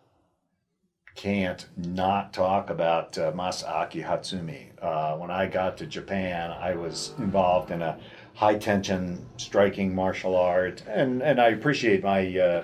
can't 1.16 1.68
not 1.76 2.34
talk 2.34 2.70
about 2.70 3.18
uh, 3.18 3.32
Masaaki 3.32 4.06
Hatsumi. 4.06 4.68
Uh, 4.82 5.18
when 5.18 5.32
I 5.32 5.48
got 5.48 5.78
to 5.78 5.86
Japan, 5.86 6.52
I 6.52 6.76
was 6.76 7.14
involved 7.18 7.72
in 7.72 7.82
a 7.82 7.98
high 8.34 8.58
tension 8.58 9.26
striking 9.38 9.94
martial 9.96 10.36
art, 10.36 10.84
and, 10.88 11.22
and 11.22 11.42
I 11.42 11.48
appreciate 11.48 12.04
my 12.04 12.38
uh, 12.38 12.64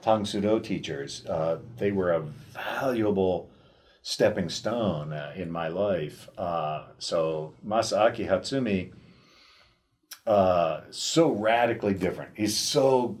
Tang 0.00 0.24
Soo 0.24 0.40
Do 0.40 0.58
teachers. 0.60 1.26
Uh, 1.26 1.58
they 1.76 1.92
were 1.92 2.12
a 2.12 2.20
valuable 2.80 3.50
stepping 4.02 4.48
stone 4.48 5.12
uh, 5.12 5.32
in 5.36 5.50
my 5.50 5.68
life. 5.68 6.28
So 6.98 7.52
Masaaki 7.66 8.28
Hatsumi, 8.28 8.92
uh, 10.28 10.82
so 10.90 11.30
radically 11.30 11.94
different. 11.94 12.30
He's 12.34 12.56
so 12.56 13.16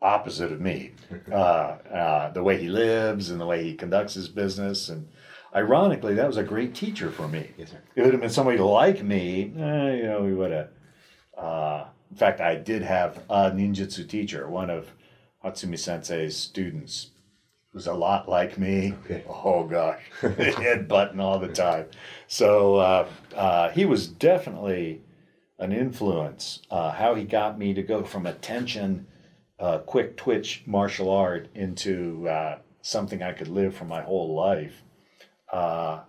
opposite 0.00 0.52
of 0.52 0.60
me. 0.60 0.92
Uh, 1.32 1.78
uh, 1.90 2.30
the 2.32 2.42
way 2.42 2.58
he 2.60 2.68
lives 2.68 3.30
and 3.30 3.40
the 3.40 3.46
way 3.46 3.64
he 3.64 3.74
conducts 3.74 4.12
his 4.12 4.28
business, 4.28 4.90
and 4.90 5.08
ironically, 5.54 6.14
that 6.14 6.26
was 6.26 6.36
a 6.36 6.42
great 6.42 6.74
teacher 6.74 7.10
for 7.10 7.26
me. 7.26 7.50
Yes, 7.56 7.70
sir. 7.70 7.80
It 7.96 8.04
had 8.04 8.20
been 8.20 8.28
somebody 8.28 8.58
like 8.58 9.02
me, 9.02 9.54
eh, 9.58 9.94
you 9.96 10.02
know, 10.02 10.22
we 10.22 10.34
would 10.34 10.52
have. 10.52 10.68
Uh, 11.36 11.84
in 12.10 12.16
fact, 12.16 12.42
I 12.42 12.56
did 12.56 12.82
have 12.82 13.24
a 13.30 13.50
ninjutsu 13.50 14.06
teacher, 14.06 14.50
one 14.50 14.68
of 14.68 14.92
Hatsumi 15.42 15.78
Sensei's 15.78 16.36
students 16.36 17.10
was 17.72 17.86
a 17.86 17.94
lot 17.94 18.28
like 18.28 18.58
me. 18.58 18.94
Okay. 19.04 19.24
Oh 19.28 19.64
gosh, 19.64 20.02
head 20.20 20.88
button 20.88 21.20
all 21.20 21.38
the 21.38 21.48
time. 21.48 21.86
So 22.26 22.76
uh, 22.76 23.08
uh, 23.34 23.70
he 23.70 23.84
was 23.86 24.08
definitely 24.08 25.00
an 25.58 25.72
influence. 25.72 26.60
Uh, 26.70 26.92
how 26.92 27.14
he 27.14 27.24
got 27.24 27.58
me 27.58 27.74
to 27.74 27.82
go 27.82 28.04
from 28.04 28.26
attention, 28.26 29.06
uh, 29.58 29.78
quick 29.78 30.16
twitch 30.16 30.62
martial 30.66 31.10
art 31.10 31.48
into 31.54 32.28
uh, 32.28 32.58
something 32.82 33.22
I 33.22 33.32
could 33.32 33.48
live 33.48 33.74
for 33.74 33.84
my 33.84 34.02
whole 34.02 34.34
life. 34.34 34.82
Uh, 35.52 36.00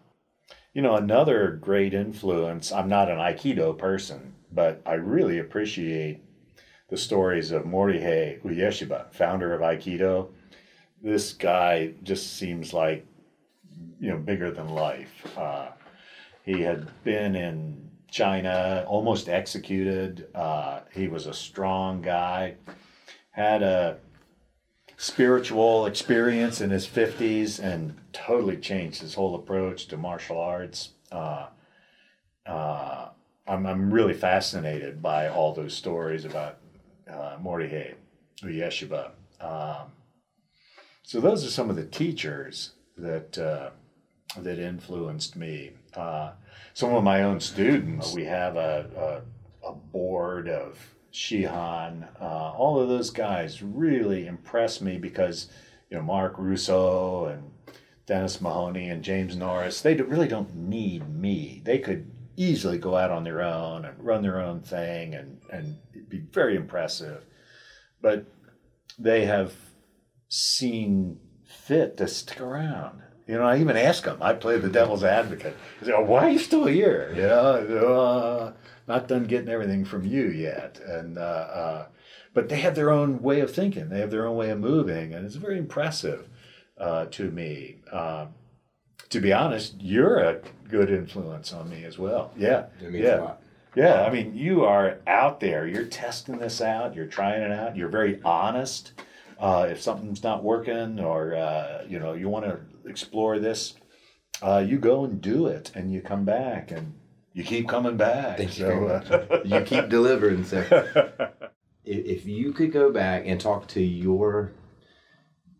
you 0.73 0.81
know, 0.81 0.95
another 0.95 1.51
great 1.51 1.93
influence. 1.93 2.71
I'm 2.71 2.89
not 2.89 3.09
an 3.09 3.17
Aikido 3.17 3.77
person, 3.77 4.35
but 4.51 4.81
I 4.85 4.93
really 4.93 5.39
appreciate 5.39 6.21
the 6.89 6.97
stories 6.97 7.51
of 7.51 7.63
Morihei 7.63 8.41
Ueshiba, 8.41 9.11
founder 9.13 9.53
of 9.53 9.61
Aikido. 9.61 10.29
This 11.01 11.33
guy 11.33 11.93
just 12.03 12.37
seems 12.37 12.73
like, 12.73 13.05
you 13.99 14.09
know, 14.09 14.17
bigger 14.17 14.51
than 14.51 14.69
life. 14.69 15.37
Uh, 15.37 15.69
he 16.43 16.61
had 16.61 16.87
been 17.03 17.35
in 17.35 17.89
China, 18.11 18.85
almost 18.87 19.29
executed. 19.29 20.27
Uh, 20.33 20.81
he 20.93 21.07
was 21.07 21.25
a 21.25 21.33
strong 21.33 22.01
guy, 22.01 22.55
had 23.31 23.61
a 23.63 23.97
spiritual 24.97 25.85
experience 25.85 26.59
in 26.59 26.69
his 26.69 26.85
50s 26.85 27.59
and 27.59 27.95
totally 28.11 28.57
changed 28.57 29.01
his 29.01 29.13
whole 29.13 29.35
approach 29.35 29.87
to 29.87 29.97
martial 29.97 30.37
arts. 30.37 30.89
Uh, 31.11 31.47
uh, 32.45 33.09
I'm, 33.47 33.65
I'm 33.65 33.93
really 33.93 34.13
fascinated 34.13 35.01
by 35.01 35.29
all 35.29 35.53
those 35.53 35.73
stories 35.73 36.25
about 36.25 36.57
uh, 37.09 37.37
Morihei 37.41 37.95
Ueshiba. 38.43 39.11
Um, 39.39 39.91
so 41.03 41.19
those 41.19 41.45
are 41.45 41.49
some 41.49 41.69
of 41.69 41.75
the 41.75 41.85
teachers 41.85 42.71
that 42.97 43.37
uh, 43.37 43.69
that 44.37 44.59
influenced 44.59 45.35
me. 45.35 45.71
Uh, 45.95 46.31
some 46.73 46.93
of 46.93 47.03
my 47.03 47.23
own 47.23 47.39
students. 47.39 48.13
We 48.13 48.25
have 48.25 48.55
a, 48.55 49.23
a, 49.63 49.69
a 49.69 49.73
board 49.73 50.47
of 50.47 50.77
Shihan. 51.11 52.07
Uh, 52.21 52.51
all 52.53 52.79
of 52.79 52.89
those 52.89 53.09
guys 53.09 53.61
really 53.61 54.27
impress 54.27 54.81
me 54.81 54.97
because 54.97 55.49
you 55.89 55.97
know 55.97 56.03
Mark 56.03 56.35
Russo 56.37 57.25
and 57.25 57.51
Dennis 58.05 58.41
Mahoney 58.41 58.89
and 58.89 59.03
James 59.03 59.35
Norris. 59.35 59.81
They 59.81 59.95
really 59.95 60.27
don't 60.27 60.55
need 60.55 61.09
me. 61.09 61.61
They 61.65 61.79
could 61.79 62.11
easily 62.35 62.77
go 62.77 62.95
out 62.95 63.11
on 63.11 63.23
their 63.23 63.41
own 63.41 63.85
and 63.85 64.03
run 64.03 64.21
their 64.21 64.39
own 64.39 64.61
thing 64.61 65.13
and 65.13 65.39
and 65.51 65.77
be 66.07 66.19
very 66.19 66.55
impressive. 66.55 67.25
But 68.01 68.25
they 68.97 69.25
have 69.25 69.53
seen 70.29 71.19
fit 71.45 71.97
to 71.97 72.07
stick 72.07 72.39
around. 72.39 73.01
You 73.29 73.35
know, 73.35 73.43
I 73.43 73.59
even 73.59 73.77
ask 73.77 74.05
them. 74.05 74.17
I 74.21 74.33
play 74.33 74.57
the 74.57 74.69
devil's 74.69 75.03
advocate. 75.03 75.55
I 75.79 75.85
say, 75.85 75.91
oh, 75.95 76.03
"Why 76.03 76.25
are 76.25 76.29
you 76.31 76.39
still 76.39 76.65
here?" 76.65 77.13
You 77.15 77.21
know, 77.21 77.93
uh, 77.93 78.53
not 78.87 79.07
done 79.07 79.25
getting 79.25 79.49
everything 79.49 79.85
from 79.85 80.03
you 80.03 80.29
yet. 80.29 80.79
And 80.83 81.19
uh, 81.19 81.21
uh, 81.21 81.85
but 82.33 82.49
they 82.49 82.59
have 82.61 82.73
their 82.73 82.89
own 82.89 83.21
way 83.21 83.41
of 83.41 83.53
thinking. 83.53 83.89
They 83.89 83.99
have 83.99 84.09
their 84.09 84.25
own 84.25 84.35
way 84.35 84.49
of 84.49 84.59
moving, 84.59 85.13
and 85.13 85.27
it's 85.27 85.35
very 85.35 85.59
impressive 85.59 86.27
uh, 86.79 87.05
to 87.05 87.29
me. 87.29 87.81
Um, 87.91 88.29
to 89.09 89.19
be 89.19 89.31
honest, 89.31 89.75
you're 89.79 90.17
a 90.17 90.41
good 90.67 90.89
influence 90.89 91.53
on 91.53 91.69
me 91.69 91.83
as 91.83 91.99
well. 91.99 92.31
Yeah, 92.35 92.65
yeah. 92.81 93.33
Yeah, 93.75 94.05
I 94.05 94.09
mean, 94.09 94.35
you 94.35 94.65
are 94.65 94.97
out 95.05 95.39
there. 95.39 95.67
You're 95.67 95.85
testing 95.85 96.39
this 96.39 96.61
out. 96.61 96.95
You're 96.95 97.05
trying 97.05 97.43
it 97.43 97.51
out. 97.51 97.77
You're 97.77 97.89
very 97.89 98.19
honest. 98.25 98.93
Uh, 99.39 99.67
if 99.69 99.79
something's 99.79 100.23
not 100.23 100.43
working, 100.43 100.99
or 100.99 101.35
uh, 101.35 101.83
you 101.87 101.99
know, 101.99 102.13
you 102.13 102.27
want 102.27 102.45
to 102.45 102.59
explore 102.89 103.39
this, 103.39 103.75
uh, 104.41 104.63
you 104.65 104.77
go 104.77 105.03
and 105.03 105.21
do 105.21 105.47
it, 105.47 105.71
and 105.75 105.91
you 105.91 106.01
come 106.01 106.25
back, 106.25 106.71
and 106.71 106.93
you 107.33 107.43
keep 107.43 107.67
coming 107.67 107.97
back. 107.97 108.37
Thank 108.37 108.57
you 108.57 108.65
So, 108.65 109.01
very 109.07 109.29
uh, 109.29 109.43
You 109.43 109.65
keep 109.65 109.89
delivering, 109.89 110.41
if, 110.41 110.71
if 111.85 112.25
you 112.25 112.53
could 112.53 112.71
go 112.71 112.91
back 112.91 113.23
and 113.25 113.39
talk 113.39 113.67
to 113.69 113.81
your 113.81 114.51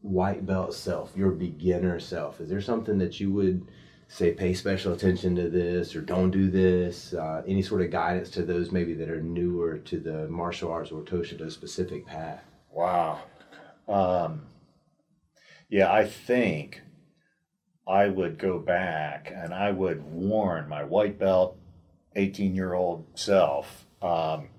white 0.01 0.45
belt 0.45 0.74
self, 0.74 1.13
your 1.15 1.31
beginner 1.31 2.00
self, 2.00 2.39
is 2.39 2.50
there 2.50 2.62
something 2.62 2.98
that 3.00 3.19
you 3.19 3.31
would 3.31 3.67
say 4.07 4.31
pay 4.33 4.53
special 4.53 4.93
attention 4.93 5.36
to 5.36 5.50
this 5.50 5.95
or 5.95 6.01
don't 6.01 6.31
do 6.31 6.50
this? 6.50 7.13
Uh, 7.13 7.43
any 7.45 7.62
sort 7.62 7.81
of 7.81 7.91
guidance 7.91 8.29
to 8.31 8.43
those 8.43 8.71
maybe 8.71 8.93
that 8.93 9.09
are 9.09 9.21
newer 9.21 9.77
to 9.77 10.00
the 10.00 10.27
martial 10.27 10.71
arts 10.71 10.91
or 10.91 11.01
Toshindo 11.01 11.51
specific 11.51 12.05
path? 12.05 12.43
Wow. 12.71 13.21
Um, 13.88 14.43
yeah, 15.69 15.91
I 15.91 16.05
think 16.05 16.81
I 17.89 18.08
would 18.08 18.38
go 18.38 18.60
back 18.60 19.34
and 19.36 19.53
I 19.53 19.72
would 19.72 20.03
warn 20.03 20.69
my 20.69 20.84
white 20.84 21.17
belt, 21.17 21.58
18 22.15 22.55
year 22.55 22.74
old 22.74 23.05
self 23.15 23.86
um, 24.01 24.50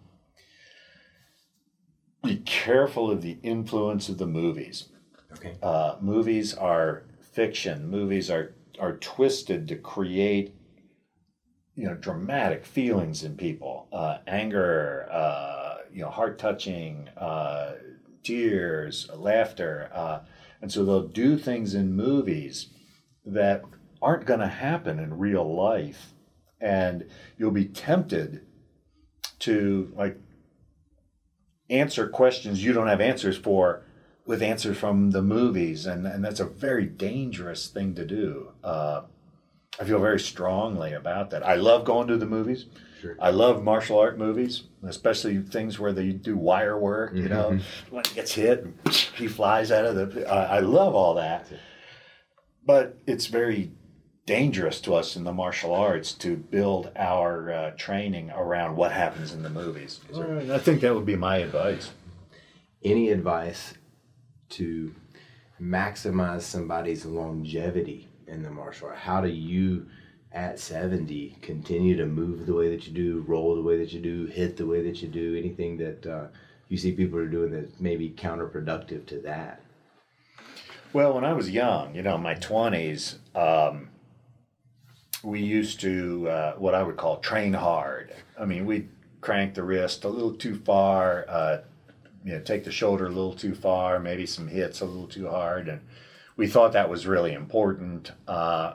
be 2.22 2.36
careful 2.38 3.10
of 3.10 3.22
the 3.22 3.38
influence 3.42 4.08
of 4.08 4.18
the 4.18 4.26
movies. 4.26 4.88
Okay. 5.32 5.56
Uh, 5.62 5.96
movies 6.00 6.54
are 6.54 7.04
fiction. 7.32 7.88
Movies 7.88 8.30
are 8.30 8.54
are 8.78 8.96
twisted 8.96 9.68
to 9.68 9.76
create 9.76 10.54
you 11.74 11.86
know 11.86 11.94
dramatic 11.94 12.64
feelings 12.64 13.22
in 13.22 13.36
people, 13.36 13.88
uh, 13.92 14.18
anger, 14.26 15.08
uh, 15.10 15.76
you 15.92 16.02
know, 16.02 16.10
heart 16.10 16.38
touching, 16.38 17.08
uh, 17.16 17.74
tears, 18.22 19.08
laughter, 19.14 19.88
uh, 19.94 20.20
and 20.60 20.70
so 20.70 20.84
they'll 20.84 21.08
do 21.08 21.38
things 21.38 21.74
in 21.74 21.94
movies 21.94 22.68
that 23.26 23.62
aren't 24.02 24.26
going 24.26 24.40
to 24.40 24.46
happen 24.46 24.98
in 24.98 25.18
real 25.18 25.54
life, 25.54 26.14
and 26.60 27.06
you'll 27.36 27.50
be 27.50 27.66
tempted 27.66 28.46
to 29.40 29.92
like 29.96 30.18
answer 31.68 32.08
questions 32.08 32.64
you 32.64 32.72
don't 32.72 32.88
have 32.88 33.00
answers 33.00 33.38
for 33.38 33.82
with 34.26 34.42
answers 34.42 34.76
from 34.76 35.10
the 35.10 35.22
movies, 35.22 35.86
and, 35.86 36.06
and 36.06 36.24
that's 36.24 36.40
a 36.40 36.44
very 36.44 36.86
dangerous 36.86 37.68
thing 37.68 37.94
to 37.94 38.04
do. 38.04 38.52
Uh, 38.62 39.02
I 39.80 39.84
feel 39.84 39.98
very 39.98 40.20
strongly 40.20 40.92
about 40.92 41.30
that. 41.30 41.44
I 41.44 41.54
love 41.54 41.84
going 41.84 42.06
to 42.08 42.16
the 42.16 42.26
movies. 42.26 42.66
Sure. 43.00 43.16
I 43.18 43.30
love 43.30 43.64
martial 43.64 43.98
art 43.98 44.18
movies, 44.18 44.64
especially 44.84 45.38
things 45.38 45.78
where 45.78 45.92
they 45.92 46.10
do 46.10 46.36
wire 46.36 46.78
work. 46.78 47.14
You 47.14 47.30
know, 47.30 47.50
mm-hmm. 47.52 47.94
when 47.94 48.04
he 48.04 48.14
gets 48.14 48.34
hit, 48.34 48.66
he 49.16 49.26
flies 49.26 49.72
out 49.72 49.86
of 49.86 49.96
the. 49.96 50.28
I 50.28 50.60
love 50.60 50.94
all 50.94 51.14
that, 51.14 51.46
but 52.64 52.98
it's 53.06 53.26
very 53.26 53.70
dangerous 54.26 54.80
to 54.82 54.94
us 54.94 55.16
in 55.16 55.24
the 55.24 55.32
martial 55.32 55.74
arts 55.74 56.12
to 56.12 56.36
build 56.36 56.90
our 56.94 57.50
uh, 57.50 57.70
training 57.72 58.30
around 58.30 58.76
what 58.76 58.92
happens 58.92 59.32
in 59.32 59.42
the 59.42 59.50
movies. 59.50 60.00
I 60.50 60.58
think 60.58 60.80
that 60.82 60.94
would 60.94 61.06
be 61.06 61.16
my 61.16 61.38
advice. 61.38 61.90
Any 62.84 63.10
advice 63.10 63.74
to 64.50 64.94
maximize 65.60 66.42
somebody's 66.42 67.04
longevity 67.04 68.08
in 68.26 68.42
the 68.42 68.50
martial 68.50 68.88
art? 68.88 68.98
How 68.98 69.20
do 69.20 69.28
you, 69.28 69.86
at 70.32 70.58
70, 70.58 71.38
continue 71.42 71.96
to 71.96 72.06
move 72.06 72.46
the 72.46 72.54
way 72.54 72.70
that 72.70 72.86
you 72.86 72.92
do, 72.92 73.24
roll 73.26 73.56
the 73.56 73.62
way 73.62 73.78
that 73.78 73.92
you 73.92 74.00
do, 74.00 74.26
hit 74.26 74.56
the 74.56 74.66
way 74.66 74.82
that 74.82 75.02
you 75.02 75.08
do? 75.08 75.36
Anything 75.36 75.76
that 75.78 76.06
uh, 76.06 76.26
you 76.68 76.76
see 76.76 76.92
people 76.92 77.18
are 77.18 77.26
doing 77.26 77.50
that 77.50 77.80
may 77.80 77.96
be 77.96 78.10
counterproductive 78.10 79.06
to 79.06 79.18
that? 79.22 79.62
Well, 80.92 81.12
when 81.14 81.24
I 81.24 81.34
was 81.34 81.48
young, 81.48 81.94
you 81.94 82.02
know, 82.02 82.18
my 82.18 82.34
20s, 82.34 83.18
um, 83.36 83.90
we 85.22 85.40
used 85.40 85.78
to 85.82 86.28
uh, 86.28 86.52
what 86.54 86.74
I 86.74 86.82
would 86.82 86.96
call 86.96 87.18
train 87.18 87.52
hard. 87.52 88.12
I 88.36 88.44
mean, 88.44 88.66
we'd 88.66 88.88
crank 89.20 89.54
the 89.54 89.62
wrist 89.62 90.02
a 90.02 90.08
little 90.08 90.34
too 90.34 90.56
far, 90.56 91.26
uh, 91.28 91.58
you 92.24 92.32
know, 92.32 92.40
take 92.40 92.64
the 92.64 92.72
shoulder 92.72 93.06
a 93.06 93.10
little 93.10 93.34
too 93.34 93.54
far, 93.54 94.00
maybe 94.00 94.26
some 94.26 94.48
hits 94.48 94.80
a 94.80 94.84
little 94.84 95.06
too 95.06 95.28
hard, 95.28 95.68
and 95.68 95.80
we 96.36 96.48
thought 96.48 96.72
that 96.72 96.90
was 96.90 97.06
really 97.06 97.34
important. 97.34 98.10
Uh, 98.26 98.74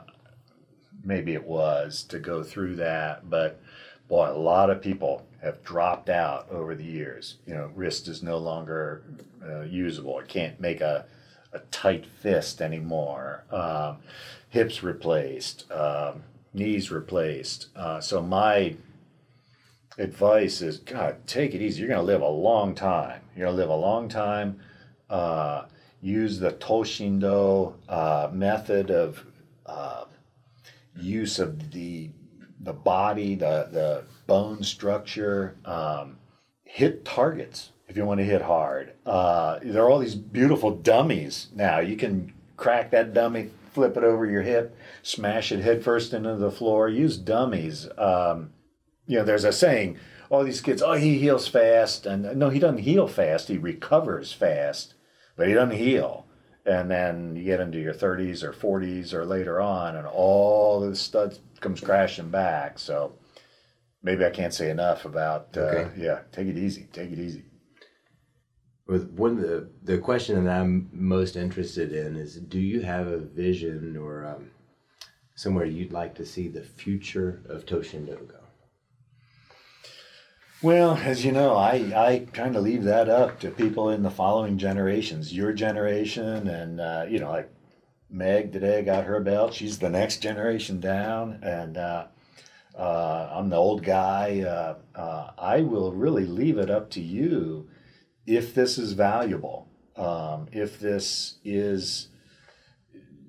maybe 1.04 1.34
it 1.34 1.44
was 1.44 2.02
to 2.04 2.18
go 2.18 2.42
through 2.42 2.76
that, 2.76 3.28
but 3.28 3.60
boy, 4.08 4.30
a 4.30 4.38
lot 4.38 4.70
of 4.70 4.80
people 4.80 5.26
have 5.42 5.62
dropped 5.64 6.08
out 6.08 6.50
over 6.50 6.74
the 6.74 6.84
years. 6.84 7.36
You 7.46 7.52
know, 7.52 7.70
wrist 7.74 8.08
is 8.08 8.22
no 8.22 8.38
longer 8.38 9.02
uh, 9.46 9.62
usable. 9.62 10.18
It 10.18 10.28
can't 10.28 10.58
make 10.58 10.80
a 10.80 11.04
a 11.56 11.60
tight 11.70 12.06
fist 12.06 12.60
anymore. 12.60 13.44
Um, 13.50 13.98
hips 14.50 14.82
replaced. 14.82 15.70
Um, 15.72 16.22
knees 16.52 16.90
replaced. 16.90 17.68
Uh, 17.74 18.00
so 18.00 18.22
my 18.22 18.76
advice 19.98 20.62
is, 20.62 20.78
God, 20.78 21.26
take 21.26 21.54
it 21.54 21.62
easy. 21.62 21.80
You're 21.80 21.88
going 21.88 22.00
to 22.00 22.06
live 22.06 22.22
a 22.22 22.28
long 22.28 22.74
time. 22.74 23.20
You're 23.34 23.46
going 23.46 23.56
to 23.56 23.62
live 23.62 23.70
a 23.70 23.76
long 23.76 24.08
time. 24.08 24.60
Uh, 25.08 25.64
use 26.00 26.38
the 26.38 26.52
Toshindo 26.52 27.74
uh, 27.88 28.28
method 28.32 28.90
of 28.90 29.24
uh, 29.66 30.04
use 30.98 31.38
of 31.38 31.72
the 31.72 32.10
the 32.60 32.72
body, 32.72 33.34
the 33.36 33.68
the 33.70 34.04
bone 34.26 34.62
structure. 34.62 35.56
Um, 35.64 36.18
hit 36.64 37.04
targets 37.04 37.70
if 37.88 37.96
you 37.96 38.04
want 38.04 38.18
to 38.18 38.24
hit 38.24 38.42
hard. 38.42 38.92
Uh, 39.04 39.58
there 39.62 39.82
are 39.82 39.90
all 39.90 39.98
these 39.98 40.14
beautiful 40.14 40.70
dummies 40.70 41.48
now. 41.54 41.78
You 41.80 41.96
can 41.96 42.32
crack 42.56 42.90
that 42.90 43.14
dummy 43.14 43.50
flip 43.76 43.94
it 43.98 44.04
over 44.04 44.24
your 44.24 44.40
hip, 44.40 44.74
smash 45.02 45.52
it 45.52 45.60
headfirst 45.60 46.14
into 46.14 46.34
the 46.36 46.50
floor. 46.50 46.88
Use 46.88 47.18
dummies. 47.18 47.86
Um, 47.98 48.54
you 49.06 49.18
know, 49.18 49.24
there's 49.24 49.44
a 49.44 49.52
saying, 49.52 49.98
All 50.30 50.42
these 50.44 50.62
kids, 50.62 50.80
oh, 50.80 50.94
he 50.94 51.18
heals 51.18 51.46
fast," 51.46 52.06
and 52.06 52.38
no, 52.38 52.48
he 52.48 52.58
doesn't 52.58 52.78
heal 52.78 53.06
fast. 53.06 53.48
He 53.48 53.58
recovers 53.58 54.32
fast, 54.32 54.94
but 55.36 55.46
he 55.46 55.52
doesn't 55.52 55.76
heal. 55.76 56.26
And 56.64 56.90
then 56.90 57.36
you 57.36 57.44
get 57.44 57.60
into 57.60 57.78
your 57.78 57.92
30s 57.92 58.42
or 58.42 58.52
40s 58.52 59.12
or 59.12 59.26
later 59.26 59.60
on, 59.60 59.94
and 59.94 60.06
all 60.06 60.80
this 60.80 60.98
stuff 60.98 61.34
comes 61.60 61.82
crashing 61.82 62.30
back. 62.30 62.78
So 62.78 63.12
maybe 64.02 64.24
I 64.24 64.30
can't 64.30 64.54
say 64.54 64.70
enough 64.70 65.04
about. 65.04 65.48
Uh, 65.54 65.60
okay. 65.60 65.90
Yeah, 65.98 66.20
take 66.32 66.48
it 66.48 66.56
easy. 66.56 66.88
Take 66.94 67.12
it 67.12 67.18
easy 67.18 67.44
one 68.86 69.40
the 69.40 69.68
the 69.82 69.98
question 69.98 70.44
that 70.44 70.60
I'm 70.60 70.88
most 70.92 71.36
interested 71.36 71.92
in 71.92 72.16
is 72.16 72.36
do 72.36 72.58
you 72.58 72.82
have 72.82 73.08
a 73.08 73.18
vision 73.18 73.96
or 73.96 74.24
um, 74.24 74.50
somewhere 75.34 75.64
you'd 75.64 75.92
like 75.92 76.14
to 76.16 76.24
see 76.24 76.48
the 76.48 76.62
future 76.62 77.42
of 77.48 77.66
Toshindo 77.66 78.16
go? 78.28 78.38
Well, 80.62 80.96
as 80.96 81.24
you 81.24 81.32
know, 81.32 81.54
I, 81.54 81.92
I 81.94 82.26
kind 82.32 82.56
of 82.56 82.64
leave 82.64 82.84
that 82.84 83.10
up 83.10 83.40
to 83.40 83.50
people 83.50 83.90
in 83.90 84.02
the 84.02 84.10
following 84.10 84.56
generations, 84.56 85.34
your 85.34 85.52
generation, 85.52 86.48
and 86.48 86.80
uh, 86.80 87.06
you 87.08 87.18
know, 87.18 87.30
like 87.30 87.50
Meg 88.08 88.52
today 88.52 88.82
got 88.82 89.04
her 89.04 89.20
belt. 89.20 89.52
She's 89.52 89.78
the 89.78 89.90
next 89.90 90.22
generation 90.22 90.80
down, 90.80 91.40
and 91.42 91.76
uh, 91.76 92.06
uh, 92.78 93.30
I'm 93.32 93.50
the 93.50 93.56
old 93.56 93.82
guy. 93.82 94.40
Uh, 94.40 94.76
uh, 94.98 95.30
I 95.38 95.60
will 95.60 95.92
really 95.92 96.24
leave 96.24 96.58
it 96.58 96.70
up 96.70 96.88
to 96.90 97.02
you 97.02 97.68
if 98.26 98.54
this 98.54 98.78
is 98.78 98.92
valuable, 98.92 99.68
um, 99.96 100.48
if 100.52 100.78
this 100.78 101.36
is, 101.44 102.08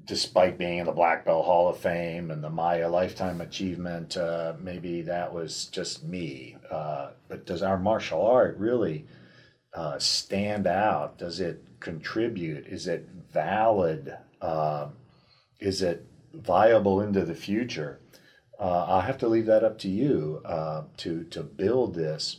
despite 0.05 0.57
being 0.57 0.79
in 0.79 0.85
the 0.85 0.91
Black 0.91 1.25
Belt 1.25 1.45
Hall 1.45 1.69
of 1.69 1.77
Fame 1.77 2.31
and 2.31 2.43
the 2.43 2.49
MAIA 2.49 2.89
Lifetime 2.89 3.41
Achievement, 3.41 4.17
uh, 4.17 4.53
maybe 4.59 5.01
that 5.03 5.33
was 5.33 5.65
just 5.67 6.03
me. 6.03 6.57
Uh, 6.69 7.11
but 7.27 7.45
does 7.45 7.61
our 7.61 7.77
martial 7.77 8.25
art 8.25 8.57
really 8.57 9.05
uh, 9.73 9.99
stand 9.99 10.67
out? 10.67 11.17
Does 11.17 11.39
it 11.39 11.63
contribute? 11.79 12.65
Is 12.67 12.87
it 12.87 13.07
valid? 13.31 14.17
Um, 14.41 14.93
is 15.59 15.81
it 15.81 16.05
viable 16.33 17.01
into 17.01 17.23
the 17.23 17.35
future? 17.35 17.99
Uh, 18.59 18.85
I'll 18.87 19.01
have 19.01 19.19
to 19.19 19.27
leave 19.27 19.45
that 19.45 19.63
up 19.63 19.77
to 19.79 19.89
you 19.89 20.41
uh, 20.43 20.83
to 20.97 21.23
to 21.25 21.43
build 21.43 21.93
this. 21.93 22.37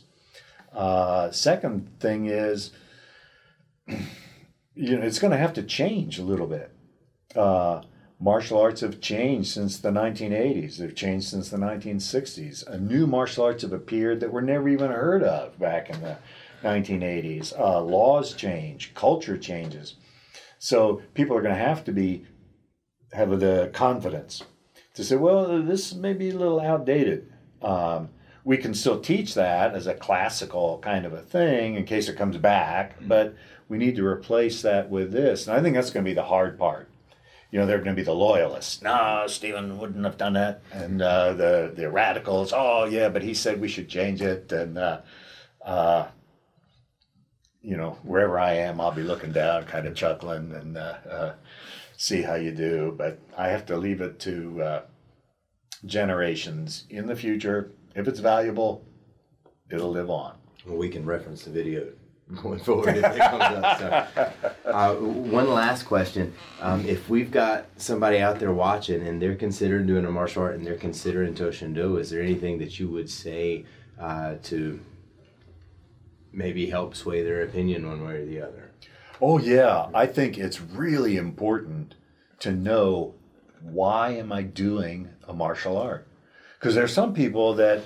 Uh, 0.73 1.31
second 1.31 1.99
thing 1.99 2.27
is, 2.27 2.71
you 3.87 4.97
know, 4.97 5.05
it's 5.05 5.19
going 5.19 5.31
to 5.31 5.37
have 5.37 5.53
to 5.53 5.63
change 5.63 6.19
a 6.19 6.23
little 6.23 6.47
bit. 6.47 6.71
Uh, 7.35 7.81
martial 8.19 8.59
arts 8.59 8.81
have 8.81 9.01
changed 9.01 9.51
since 9.51 9.79
the 9.79 9.89
1980s. 9.89 10.77
They've 10.77 10.95
changed 10.95 11.27
since 11.27 11.49
the 11.49 11.57
1960s. 11.57 12.67
A 12.67 12.77
new 12.77 13.07
martial 13.07 13.45
arts 13.45 13.63
have 13.63 13.73
appeared 13.73 14.19
that 14.19 14.31
were 14.31 14.41
never 14.41 14.69
even 14.69 14.91
heard 14.91 15.23
of 15.23 15.57
back 15.59 15.89
in 15.89 16.01
the 16.01 16.17
1980s. 16.63 17.57
Uh, 17.57 17.81
laws 17.81 18.33
change, 18.33 18.93
culture 18.93 19.37
changes. 19.37 19.95
So 20.59 21.01
people 21.13 21.35
are 21.37 21.41
going 21.41 21.55
to 21.55 21.61
have 21.61 21.83
to 21.85 21.91
be 21.91 22.25
have 23.13 23.39
the 23.39 23.71
confidence 23.73 24.43
to 24.93 25.03
say, 25.03 25.15
well, 25.15 25.63
this 25.63 25.95
may 25.95 26.13
be 26.13 26.29
a 26.29 26.35
little 26.35 26.59
outdated. 26.59 27.31
Um, 27.61 28.09
we 28.49 28.57
can 28.57 28.73
still 28.73 28.99
teach 28.99 29.35
that 29.35 29.75
as 29.75 29.85
a 29.85 29.93
classical 29.93 30.79
kind 30.79 31.05
of 31.05 31.13
a 31.13 31.21
thing 31.21 31.75
in 31.75 31.85
case 31.85 32.09
it 32.09 32.17
comes 32.17 32.35
back, 32.35 32.97
mm-hmm. 32.97 33.07
but 33.07 33.35
we 33.67 33.77
need 33.77 33.95
to 33.95 34.03
replace 34.03 34.63
that 34.63 34.89
with 34.89 35.11
this. 35.11 35.45
And 35.45 35.55
I 35.55 35.61
think 35.61 35.75
that's 35.75 35.91
going 35.91 36.03
to 36.03 36.09
be 36.09 36.15
the 36.15 36.23
hard 36.23 36.57
part. 36.57 36.89
You 37.51 37.59
know, 37.59 37.67
they're 37.67 37.77
going 37.77 37.95
to 37.95 38.01
be 38.01 38.01
the 38.01 38.11
loyalists. 38.11 38.81
No, 38.81 39.25
Stephen 39.27 39.77
wouldn't 39.77 40.03
have 40.03 40.17
done 40.17 40.33
that. 40.33 40.63
And 40.71 40.99
uh, 40.99 41.33
the, 41.33 41.73
the 41.75 41.91
radicals, 41.91 42.51
oh, 42.51 42.85
yeah, 42.85 43.09
but 43.09 43.21
he 43.21 43.35
said 43.35 43.61
we 43.61 43.67
should 43.67 43.87
change 43.87 44.23
it. 44.23 44.51
And, 44.51 44.79
uh, 44.79 45.01
uh, 45.63 46.07
you 47.61 47.77
know, 47.77 47.99
wherever 48.01 48.39
I 48.39 48.53
am, 48.53 48.81
I'll 48.81 48.91
be 48.91 49.03
looking 49.03 49.31
down, 49.31 49.65
kind 49.65 49.85
of 49.85 49.93
chuckling 49.93 50.53
and 50.53 50.75
uh, 50.75 50.95
uh, 51.07 51.33
see 51.97 52.23
how 52.23 52.33
you 52.33 52.51
do. 52.51 52.95
But 52.97 53.19
I 53.37 53.49
have 53.49 53.67
to 53.67 53.77
leave 53.77 54.01
it 54.01 54.17
to 54.21 54.63
uh, 54.63 54.81
generations 55.85 56.85
in 56.89 57.05
the 57.05 57.15
future 57.15 57.73
if 57.95 58.07
it's 58.07 58.19
valuable, 58.19 58.85
it'll 59.71 59.91
live 59.91 60.09
on. 60.09 60.35
Well, 60.65 60.77
we 60.77 60.89
can 60.89 61.05
reference 61.05 61.43
the 61.43 61.51
video 61.51 61.87
going 62.43 62.59
forward 62.59 62.97
if 62.97 63.03
it 63.03 63.19
comes 63.19 63.43
up. 63.43 63.79
So, 63.79 64.31
uh, 64.65 64.95
one 64.95 65.49
last 65.49 65.83
question: 65.83 66.33
um, 66.61 66.85
If 66.87 67.09
we've 67.09 67.31
got 67.31 67.65
somebody 67.77 68.19
out 68.19 68.39
there 68.39 68.53
watching 68.53 69.05
and 69.07 69.21
they're 69.21 69.35
considering 69.35 69.87
doing 69.87 70.05
a 70.05 70.11
martial 70.11 70.43
art 70.43 70.55
and 70.55 70.65
they're 70.65 70.75
considering 70.75 71.33
Toshindo, 71.33 71.99
is 71.99 72.09
there 72.09 72.21
anything 72.21 72.59
that 72.59 72.79
you 72.79 72.89
would 72.89 73.09
say 73.09 73.65
uh, 73.99 74.35
to 74.43 74.79
maybe 76.31 76.69
help 76.69 76.95
sway 76.95 77.23
their 77.23 77.41
opinion 77.41 77.87
one 77.87 78.05
way 78.05 78.17
or 78.17 78.25
the 78.25 78.41
other? 78.41 78.71
Oh 79.21 79.37
yeah, 79.37 79.89
I 79.93 80.05
think 80.05 80.37
it's 80.37 80.61
really 80.61 81.17
important 81.17 81.95
to 82.39 82.51
know 82.51 83.15
why 83.61 84.11
am 84.11 84.31
I 84.31 84.43
doing 84.43 85.09
a 85.27 85.33
martial 85.33 85.77
art? 85.77 86.07
Because 86.59 86.75
there's 86.75 86.93
some 86.93 87.13
people 87.13 87.53
that, 87.55 87.79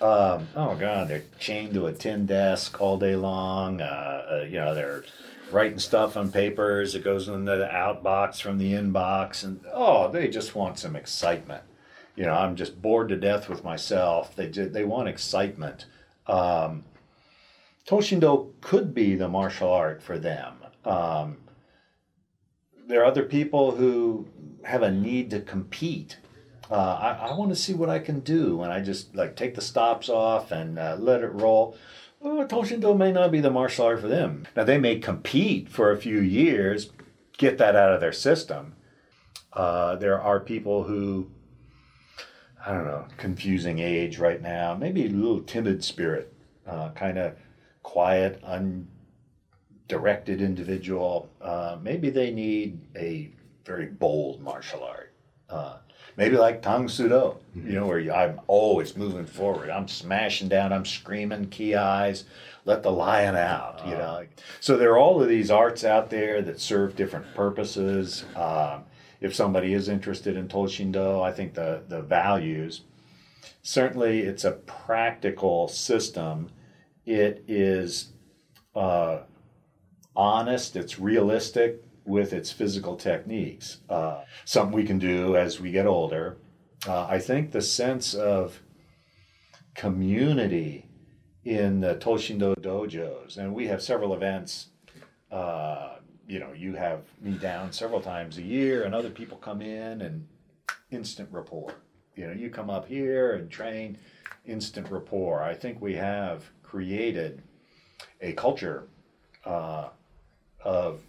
um, 0.00 0.48
oh 0.56 0.74
God, 0.78 1.08
they're 1.08 1.22
chained 1.38 1.74
to 1.74 1.86
a 1.86 1.92
tin 1.92 2.26
desk 2.26 2.80
all 2.80 2.98
day 2.98 3.14
long. 3.14 3.80
Uh, 3.80 4.26
uh, 4.30 4.44
you 4.44 4.56
know, 4.56 4.74
they're 4.74 5.04
writing 5.52 5.78
stuff 5.78 6.16
on 6.16 6.32
papers. 6.32 6.96
It 6.96 7.04
goes 7.04 7.28
in 7.28 7.44
the 7.44 7.68
outbox 7.72 8.40
from 8.40 8.58
the 8.58 8.72
inbox, 8.72 9.44
and 9.44 9.60
oh, 9.72 10.10
they 10.10 10.26
just 10.28 10.56
want 10.56 10.78
some 10.78 10.96
excitement. 10.96 11.62
You 12.16 12.24
know, 12.24 12.32
I'm 12.32 12.56
just 12.56 12.82
bored 12.82 13.10
to 13.10 13.16
death 13.16 13.48
with 13.48 13.62
myself. 13.62 14.34
They 14.34 14.48
they 14.48 14.84
want 14.84 15.08
excitement. 15.08 15.86
Um, 16.26 16.84
Toshindo 17.86 18.52
could 18.60 18.92
be 18.92 19.14
the 19.14 19.28
martial 19.28 19.70
art 19.72 20.02
for 20.02 20.18
them. 20.18 20.54
Um, 20.84 21.36
there 22.88 23.02
are 23.02 23.06
other 23.06 23.22
people 23.22 23.72
who 23.72 24.26
have 24.64 24.82
a 24.82 24.90
need 24.90 25.30
to 25.30 25.40
compete. 25.40 26.16
Uh, 26.70 26.74
I, 26.74 27.28
I 27.28 27.36
want 27.36 27.50
to 27.50 27.56
see 27.56 27.74
what 27.74 27.88
I 27.88 27.98
can 27.98 28.20
do, 28.20 28.62
and 28.62 28.72
I 28.72 28.80
just 28.80 29.14
like 29.14 29.36
take 29.36 29.54
the 29.54 29.60
stops 29.60 30.08
off 30.08 30.50
and 30.50 30.78
uh, 30.78 30.96
let 30.98 31.22
it 31.22 31.32
roll. 31.32 31.76
Well, 32.20 32.46
Toshindo 32.46 32.96
may 32.96 33.12
not 33.12 33.30
be 33.30 33.40
the 33.40 33.50
martial 33.50 33.86
art 33.86 34.00
for 34.00 34.08
them. 34.08 34.46
Now 34.56 34.64
they 34.64 34.78
may 34.78 34.98
compete 34.98 35.68
for 35.68 35.92
a 35.92 35.98
few 35.98 36.18
years, 36.18 36.90
get 37.38 37.58
that 37.58 37.76
out 37.76 37.92
of 37.92 38.00
their 38.00 38.12
system. 38.12 38.74
Uh, 39.52 39.96
there 39.96 40.20
are 40.20 40.40
people 40.40 40.84
who, 40.84 41.30
I 42.64 42.72
don't 42.72 42.84
know, 42.84 43.06
confusing 43.16 43.78
age 43.78 44.18
right 44.18 44.42
now, 44.42 44.74
maybe 44.74 45.06
a 45.06 45.08
little 45.08 45.42
timid 45.42 45.84
spirit, 45.84 46.32
uh, 46.66 46.90
kind 46.90 47.16
of 47.16 47.36
quiet, 47.82 48.42
undirected 48.42 50.42
individual. 50.42 51.30
Uh, 51.40 51.78
maybe 51.80 52.10
they 52.10 52.32
need 52.32 52.80
a 52.96 53.30
very 53.64 53.86
bold 53.86 54.40
martial 54.40 54.82
art. 54.82 55.12
Uh, 55.48 55.76
maybe 56.16 56.36
like 56.36 56.62
Tang 56.62 56.88
Soo 56.88 57.08
Do, 57.08 57.36
you 57.54 57.72
know, 57.72 57.86
where 57.86 57.98
you, 57.98 58.12
I'm 58.12 58.40
always 58.46 58.96
moving 58.96 59.26
forward. 59.26 59.70
I'm 59.70 59.88
smashing 59.88 60.48
down, 60.48 60.72
I'm 60.72 60.84
screaming, 60.84 61.46
kiais, 61.46 62.24
let 62.64 62.82
the 62.82 62.90
lion 62.90 63.36
out, 63.36 63.82
you 63.86 63.92
know. 63.92 64.26
So 64.60 64.76
there 64.76 64.92
are 64.92 64.98
all 64.98 65.22
of 65.22 65.28
these 65.28 65.50
arts 65.50 65.84
out 65.84 66.10
there 66.10 66.42
that 66.42 66.60
serve 66.60 66.96
different 66.96 67.34
purposes. 67.34 68.24
Um, 68.34 68.84
if 69.20 69.34
somebody 69.34 69.72
is 69.72 69.88
interested 69.88 70.36
in 70.36 70.48
Toshindo, 70.48 71.22
I 71.22 71.32
think 71.32 71.54
the, 71.54 71.82
the 71.88 72.02
values, 72.02 72.82
certainly 73.62 74.20
it's 74.20 74.44
a 74.44 74.52
practical 74.52 75.68
system. 75.68 76.50
It 77.04 77.44
is 77.46 78.12
uh, 78.74 79.20
honest, 80.14 80.76
it's 80.76 80.98
realistic, 80.98 81.82
with 82.06 82.32
its 82.32 82.52
physical 82.52 82.96
techniques. 82.96 83.78
Uh, 83.88 84.22
something 84.44 84.74
we 84.74 84.84
can 84.84 84.98
do 84.98 85.36
as 85.36 85.60
we 85.60 85.70
get 85.70 85.86
older. 85.86 86.38
Uh, 86.86 87.06
I 87.06 87.18
think 87.18 87.50
the 87.50 87.60
sense 87.60 88.14
of 88.14 88.60
community 89.74 90.86
in 91.44 91.80
the 91.80 91.96
Toshindo 91.96 92.54
dojos, 92.56 93.36
and 93.36 93.54
we 93.54 93.66
have 93.66 93.82
several 93.82 94.14
events. 94.14 94.68
Uh, 95.30 95.96
you 96.26 96.38
know, 96.38 96.52
you 96.52 96.74
have 96.74 97.02
me 97.20 97.32
down 97.32 97.72
several 97.72 98.00
times 98.00 98.38
a 98.38 98.42
year, 98.42 98.84
and 98.84 98.94
other 98.94 99.10
people 99.10 99.36
come 99.38 99.60
in 99.60 100.02
and 100.02 100.26
instant 100.90 101.28
rapport. 101.30 101.74
You 102.14 102.26
know, 102.28 102.32
you 102.32 102.50
come 102.50 102.70
up 102.70 102.86
here 102.86 103.34
and 103.34 103.50
train, 103.50 103.98
instant 104.44 104.90
rapport. 104.90 105.42
I 105.42 105.54
think 105.54 105.80
we 105.80 105.94
have 105.94 106.50
created 106.62 107.42
a 108.20 108.32
culture 108.32 108.88
uh, 109.44 109.88
of 110.64 111.00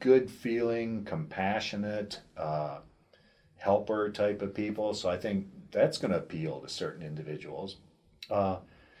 good 0.00 0.30
feeling, 0.30 1.04
compassionate, 1.04 2.20
uh, 2.36 2.78
helper 3.56 4.10
type 4.10 4.42
of 4.42 4.54
people. 4.54 4.94
So 4.94 5.08
I 5.08 5.16
think 5.16 5.46
that's 5.70 5.98
going 5.98 6.12
to 6.12 6.18
appeal 6.18 6.60
to 6.60 6.68
certain 6.68 7.02
individuals. 7.02 7.76
Uh, 8.30 8.58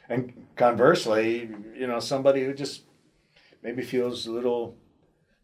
and 0.08 0.46
conversely, 0.56 1.50
you 1.76 1.86
know, 1.86 2.00
somebody 2.00 2.44
who 2.44 2.54
just 2.54 2.82
maybe 3.62 3.82
feels 3.82 4.26
a 4.26 4.32
little 4.32 4.76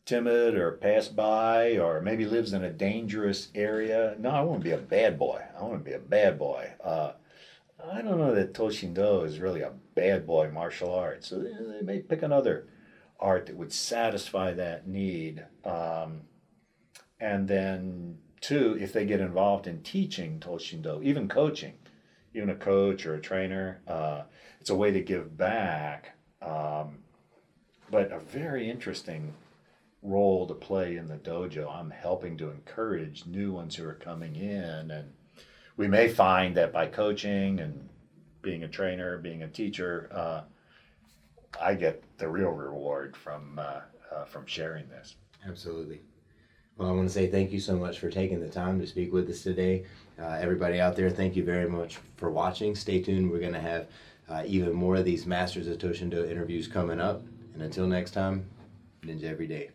timid 0.05 0.55
or 0.55 0.73
pass 0.73 1.09
by 1.09 1.79
or 1.79 2.01
maybe 2.01 2.27
lives 2.27 2.53
in 2.53 2.65
a 2.65 2.71
dangerous 2.71 3.49
area. 3.55 4.17
No, 4.19 4.31
I 4.31 4.43
want 4.43 4.61
to 4.61 4.65
be 4.65 4.73
a 4.73 4.79
bad 4.79 5.19
boy. 5.19 5.43
I 5.59 5.63
want 5.63 5.85
to 5.85 5.91
be 5.91 5.95
a 5.95 5.99
bad 5.99 6.39
boy. 6.39 6.73
Uh, 6.83 7.13
I 7.93 8.03
don't 8.03 8.19
know 8.19 8.35
that 8.35 8.53
Toshindo 8.53 9.25
is 9.25 9.39
really 9.39 9.63
a 9.63 9.73
bad 9.95 10.27
boy 10.27 10.51
martial 10.51 10.95
art. 10.95 11.25
So 11.25 11.39
they, 11.39 11.53
they 11.53 11.83
may 11.83 12.01
pick 12.01 12.23
another 12.23 12.67
art 13.21 13.47
that 13.47 13.57
would 13.57 13.73
satisfy 13.73 14.53
that 14.55 14.89
need. 14.89 15.45
Um, 15.65 16.23
and 17.21 17.47
then, 17.47 18.19
two, 18.41 18.77
if 18.81 18.93
they 18.93 19.05
get 19.05 19.21
involved 19.21 19.67
in 19.67 19.83
teaching 19.83 20.41
Toshindo, 20.41 21.03
even 21.05 21.29
coaching, 21.29 21.75
even 22.35 22.51
a 22.51 22.57
coach 22.57 23.07
or 23.07 23.15
a 23.15 23.21
trainer, 23.21 23.81
uh, 23.87 24.23
it's 24.61 24.71
a 24.71 24.75
way 24.75 24.91
to 24.91 25.01
give 25.01 25.37
back. 25.37 26.17
Um, 26.41 26.99
but 27.91 28.13
a 28.13 28.19
very 28.19 28.71
interesting 28.71 29.35
role 30.03 30.47
to 30.47 30.55
play 30.55 30.97
in 30.97 31.09
the 31.09 31.17
dojo. 31.17 31.71
I'm 31.71 31.91
helping 31.91 32.39
to 32.39 32.51
encourage 32.51 33.27
new 33.27 33.53
ones 33.53 33.77
who 33.77 33.87
are 33.87 33.95
coming 33.95 34.37
in. 34.37 34.91
And 34.91 35.13
we 35.77 35.89
may 35.89 36.09
find 36.09 36.57
that 36.57 36.73
by 36.73 36.87
coaching 36.87 37.61
and 37.61 37.89
being 38.43 38.65
a 38.65 38.69
trainer, 38.69 39.19
being 39.19 39.43
a 39.43 39.49
teacher, 39.49 40.09
uh, 40.13 40.43
I 41.61 41.75
get 41.75 42.03
the 42.21 42.29
real 42.29 42.51
reward 42.51 43.17
from 43.17 43.59
uh, 43.59 43.81
uh, 44.13 44.25
from 44.25 44.47
sharing 44.47 44.89
this. 44.89 45.17
Absolutely. 45.47 46.01
Well, 46.77 46.89
I 46.89 46.93
want 46.93 47.09
to 47.09 47.13
say 47.13 47.27
thank 47.27 47.51
you 47.51 47.61
so 47.61 47.77
much 47.77 47.99
for 47.99 48.11
taking 48.11 48.41
the 48.41 48.49
time 48.49 48.79
to 48.81 48.87
speak 48.87 49.13
with 49.13 49.29
us 49.29 49.43
today. 49.43 49.85
Uh, 50.19 50.39
everybody 50.41 50.81
out 50.81 50.97
there, 50.97 51.11
thank 51.11 51.35
you 51.35 51.45
very 51.45 51.69
much 51.69 51.99
for 52.17 52.31
watching. 52.31 52.75
Stay 52.75 53.03
tuned. 53.03 53.31
We're 53.31 53.41
going 53.41 53.53
to 53.53 53.61
have 53.61 53.89
uh, 54.29 54.45
even 54.47 54.73
more 54.73 54.97
of 54.97 55.05
these 55.05 55.27
Masters 55.27 55.67
of 55.67 55.79
Toshindo 55.79 56.31
interviews 56.31 56.69
coming 56.69 57.01
up. 57.01 57.23
And 57.55 57.63
until 57.63 57.87
next 57.87 58.13
time, 58.13 58.49
Ninja 59.03 59.25
Every 59.25 59.47
Day. 59.47 59.71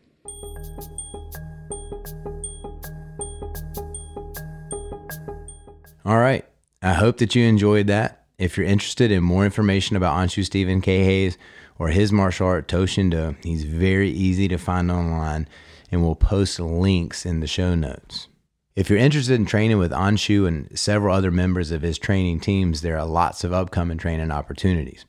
All 6.05 6.19
right. 6.19 6.45
I 6.81 6.93
hope 6.93 7.17
that 7.17 7.35
you 7.35 7.45
enjoyed 7.45 7.87
that. 7.87 8.25
If 8.37 8.57
you're 8.57 8.65
interested 8.65 9.11
in 9.11 9.23
more 9.23 9.45
information 9.45 9.95
about 9.95 10.15
Anshu 10.15 10.43
Stephen 10.43 10.81
K. 10.81 11.03
Hayes 11.03 11.37
or 11.77 11.89
his 11.89 12.11
martial 12.11 12.47
art 12.47 12.67
Toshindo. 12.67 13.35
He's 13.43 13.63
very 13.63 14.09
easy 14.09 14.47
to 14.47 14.57
find 14.57 14.91
online 14.91 15.47
and 15.91 16.03
we'll 16.03 16.15
post 16.15 16.59
links 16.59 17.25
in 17.25 17.39
the 17.39 17.47
show 17.47 17.75
notes. 17.75 18.27
If 18.75 18.89
you're 18.89 18.99
interested 18.99 19.35
in 19.35 19.45
training 19.45 19.77
with 19.77 19.91
Anshu 19.91 20.47
and 20.47 20.77
several 20.77 21.15
other 21.15 21.31
members 21.31 21.71
of 21.71 21.81
his 21.81 21.97
training 21.97 22.41
teams, 22.41 22.81
there 22.81 22.97
are 22.97 23.05
lots 23.05 23.43
of 23.43 23.53
upcoming 23.53 23.97
training 23.97 24.31
opportunities. 24.31 25.05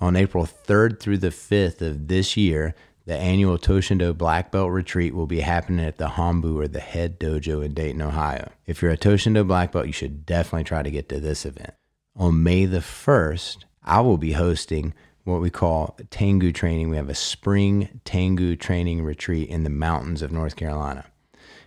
On 0.00 0.16
April 0.16 0.46
3rd 0.46 1.00
through 1.00 1.18
the 1.18 1.28
5th 1.28 1.80
of 1.80 2.08
this 2.08 2.36
year, 2.36 2.74
the 3.06 3.16
annual 3.16 3.58
Toshindo 3.58 4.16
Black 4.16 4.50
Belt 4.50 4.70
Retreat 4.70 5.14
will 5.14 5.26
be 5.26 5.40
happening 5.40 5.84
at 5.84 5.96
the 5.96 6.08
Hombu 6.08 6.56
or 6.56 6.68
the 6.68 6.80
Head 6.80 7.18
Dojo 7.18 7.64
in 7.64 7.72
Dayton, 7.72 8.02
Ohio. 8.02 8.50
If 8.66 8.82
you're 8.82 8.90
a 8.90 8.98
Toshindo 8.98 9.46
Black 9.46 9.72
Belt, 9.72 9.86
you 9.86 9.92
should 9.92 10.26
definitely 10.26 10.64
try 10.64 10.82
to 10.82 10.90
get 10.90 11.08
to 11.08 11.20
this 11.20 11.46
event. 11.46 11.74
On 12.16 12.42
May 12.42 12.66
the 12.66 12.78
1st, 12.78 13.64
I 13.82 14.00
will 14.02 14.18
be 14.18 14.32
hosting 14.32 14.92
what 15.24 15.40
we 15.40 15.50
call 15.50 15.96
Tengu 16.10 16.52
training. 16.52 16.88
We 16.88 16.96
have 16.96 17.10
a 17.10 17.14
spring 17.14 18.00
Tengu 18.04 18.56
training 18.56 19.02
retreat 19.02 19.48
in 19.48 19.64
the 19.64 19.70
mountains 19.70 20.22
of 20.22 20.32
North 20.32 20.56
Carolina. 20.56 21.06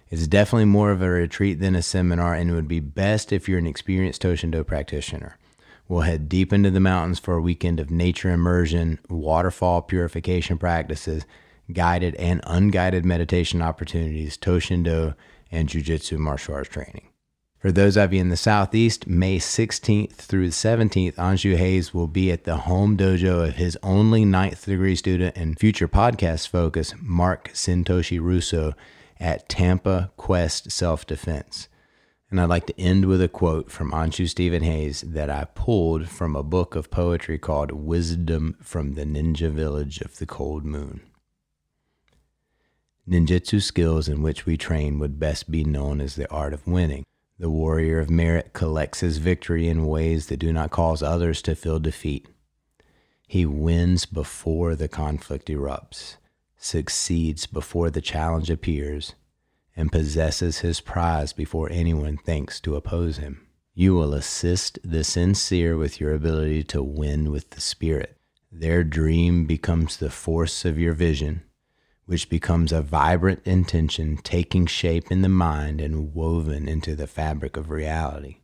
It's 0.10 0.28
definitely 0.28 0.66
more 0.66 0.92
of 0.92 1.02
a 1.02 1.10
retreat 1.10 1.60
than 1.60 1.76
a 1.76 1.82
seminar, 1.82 2.36
and 2.36 2.50
it 2.50 2.54
would 2.54 2.68
be 2.68 2.80
best 2.80 3.32
if 3.32 3.50
you're 3.50 3.60
an 3.60 3.66
experienced 3.66 4.22
Toshindo 4.22 4.66
practitioner. 4.66 5.38
We'll 5.88 6.02
head 6.02 6.30
deep 6.30 6.54
into 6.54 6.72
the 6.72 6.80
mountains 6.80 7.20
for 7.20 7.36
a 7.36 7.42
weekend 7.42 7.80
of 7.80 7.92
nature 7.92 8.32
immersion, 8.32 9.00
waterfall 9.10 9.82
purification 9.82 10.58
practices, 10.58 11.26
guided 11.72 12.16
and 12.16 12.42
unguided 12.46 13.06
meditation 13.06 13.62
opportunities, 13.62 14.38
Toshindo, 14.38 15.16
and 15.52 15.70
Jiu 15.70 15.82
Jitsu 15.82 16.18
martial 16.18 16.56
arts 16.56 16.70
training. 16.70 17.10
For 17.64 17.72
those 17.72 17.96
of 17.96 18.12
you 18.12 18.20
in 18.20 18.28
the 18.28 18.36
Southeast, 18.36 19.08
May 19.08 19.40
16th 19.40 20.16
through 20.16 20.48
the 20.48 20.52
17th, 20.52 21.16
Anshu 21.16 21.56
Hayes 21.56 21.94
will 21.94 22.08
be 22.08 22.30
at 22.30 22.44
the 22.44 22.58
home 22.58 22.98
dojo 22.98 23.48
of 23.48 23.56
his 23.56 23.78
only 23.82 24.26
ninth 24.26 24.66
degree 24.66 24.98
student 24.98 25.38
and 25.38 25.58
future 25.58 25.88
podcast 25.88 26.50
focus, 26.50 26.94
Mark 27.00 27.52
Sintoshi 27.54 28.20
Russo, 28.20 28.74
at 29.18 29.48
Tampa 29.48 30.12
Quest 30.18 30.72
Self 30.74 31.08
Defense. 31.08 31.70
And 32.30 32.42
I'd 32.42 32.50
like 32.50 32.66
to 32.66 32.78
end 32.78 33.06
with 33.06 33.22
a 33.22 33.30
quote 33.30 33.72
from 33.72 33.94
Anshu 33.94 34.28
Stephen 34.28 34.64
Hayes 34.64 35.00
that 35.00 35.30
I 35.30 35.46
pulled 35.46 36.10
from 36.10 36.36
a 36.36 36.44
book 36.44 36.76
of 36.76 36.92
poetry 36.92 37.38
called 37.38 37.72
Wisdom 37.72 38.58
from 38.62 38.96
the 38.96 39.06
Ninja 39.06 39.50
Village 39.50 40.02
of 40.02 40.18
the 40.18 40.26
Cold 40.26 40.66
Moon. 40.66 41.00
Ninjutsu 43.10 43.62
skills 43.62 44.10
in 44.10 44.22
which 44.22 44.46
we 44.46 44.58
train 44.58 45.00
would 45.00 45.18
best 45.18 45.50
be 45.50 45.64
known 45.64 46.02
as 46.02 46.18
the 46.18 46.30
art 46.30 46.54
of 46.54 46.68
winning. 46.68 47.06
The 47.40 47.50
warrior 47.50 48.00
of 48.00 48.10
merit 48.10 48.54
collects 48.54 49.00
his 49.00 49.18
victory 49.18 49.68
in 49.68 49.88
ways 49.88 50.28
that 50.28 50.38
do 50.38 50.54
not 50.54 50.72
cause 50.72 51.02
others 51.02 51.42
to 51.44 51.56
feel 51.56 51.80
defeat. 51.80 52.28
He 53.28 53.46
wins 53.46 54.06
before 54.06 54.76
the 54.76 54.88
conflict 54.88 55.48
erupts, 55.48 56.18
succeeds 56.58 57.48
before 57.48 57.90
the 57.90 58.02
challenge 58.02 58.50
appears, 58.50 59.16
and 59.76 59.92
possesses 59.92 60.60
his 60.60 60.82
prize 60.82 61.34
before 61.34 61.72
anyone 61.72 62.18
thinks 62.18 62.60
to 62.62 62.76
oppose 62.76 63.18
him. 63.18 63.48
You 63.74 63.96
will 63.96 64.14
assist 64.14 64.78
the 64.84 65.04
sincere 65.04 65.76
with 65.76 66.00
your 66.00 66.14
ability 66.14 66.64
to 66.66 66.84
win 66.84 67.32
with 67.32 67.50
the 67.50 67.62
Spirit. 67.62 68.18
Their 68.52 68.84
dream 68.84 69.46
becomes 69.46 69.98
the 69.98 70.12
force 70.12 70.64
of 70.64 70.78
your 70.78 70.94
vision, 70.94 71.42
which 72.06 72.30
becomes 72.30 72.72
a 72.72 72.82
vibrant 72.82 73.42
intention 73.46 74.18
taking 74.18 74.66
shape 74.66 75.12
in 75.12 75.22
the 75.22 75.30
mind 75.30 75.80
and 75.80 76.14
woven 76.14 76.68
into 76.68 76.96
the 76.96 77.08
fabric 77.08 77.56
of 77.56 77.70
reality. 77.70 78.38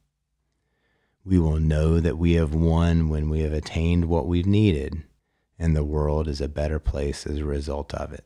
We 1.25 1.39
will 1.39 1.59
know 1.59 1.99
that 1.99 2.17
we 2.17 2.33
have 2.33 2.53
won 2.53 3.09
when 3.09 3.29
we 3.29 3.41
have 3.41 3.53
attained 3.53 4.05
what 4.05 4.27
we've 4.27 4.45
needed, 4.45 5.03
and 5.57 5.75
the 5.75 5.83
world 5.83 6.27
is 6.27 6.39
a 6.39 6.47
better 6.47 6.79
place 6.79 7.27
as 7.27 7.39
a 7.39 7.45
result 7.45 7.93
of 7.93 8.13
it. 8.13 8.25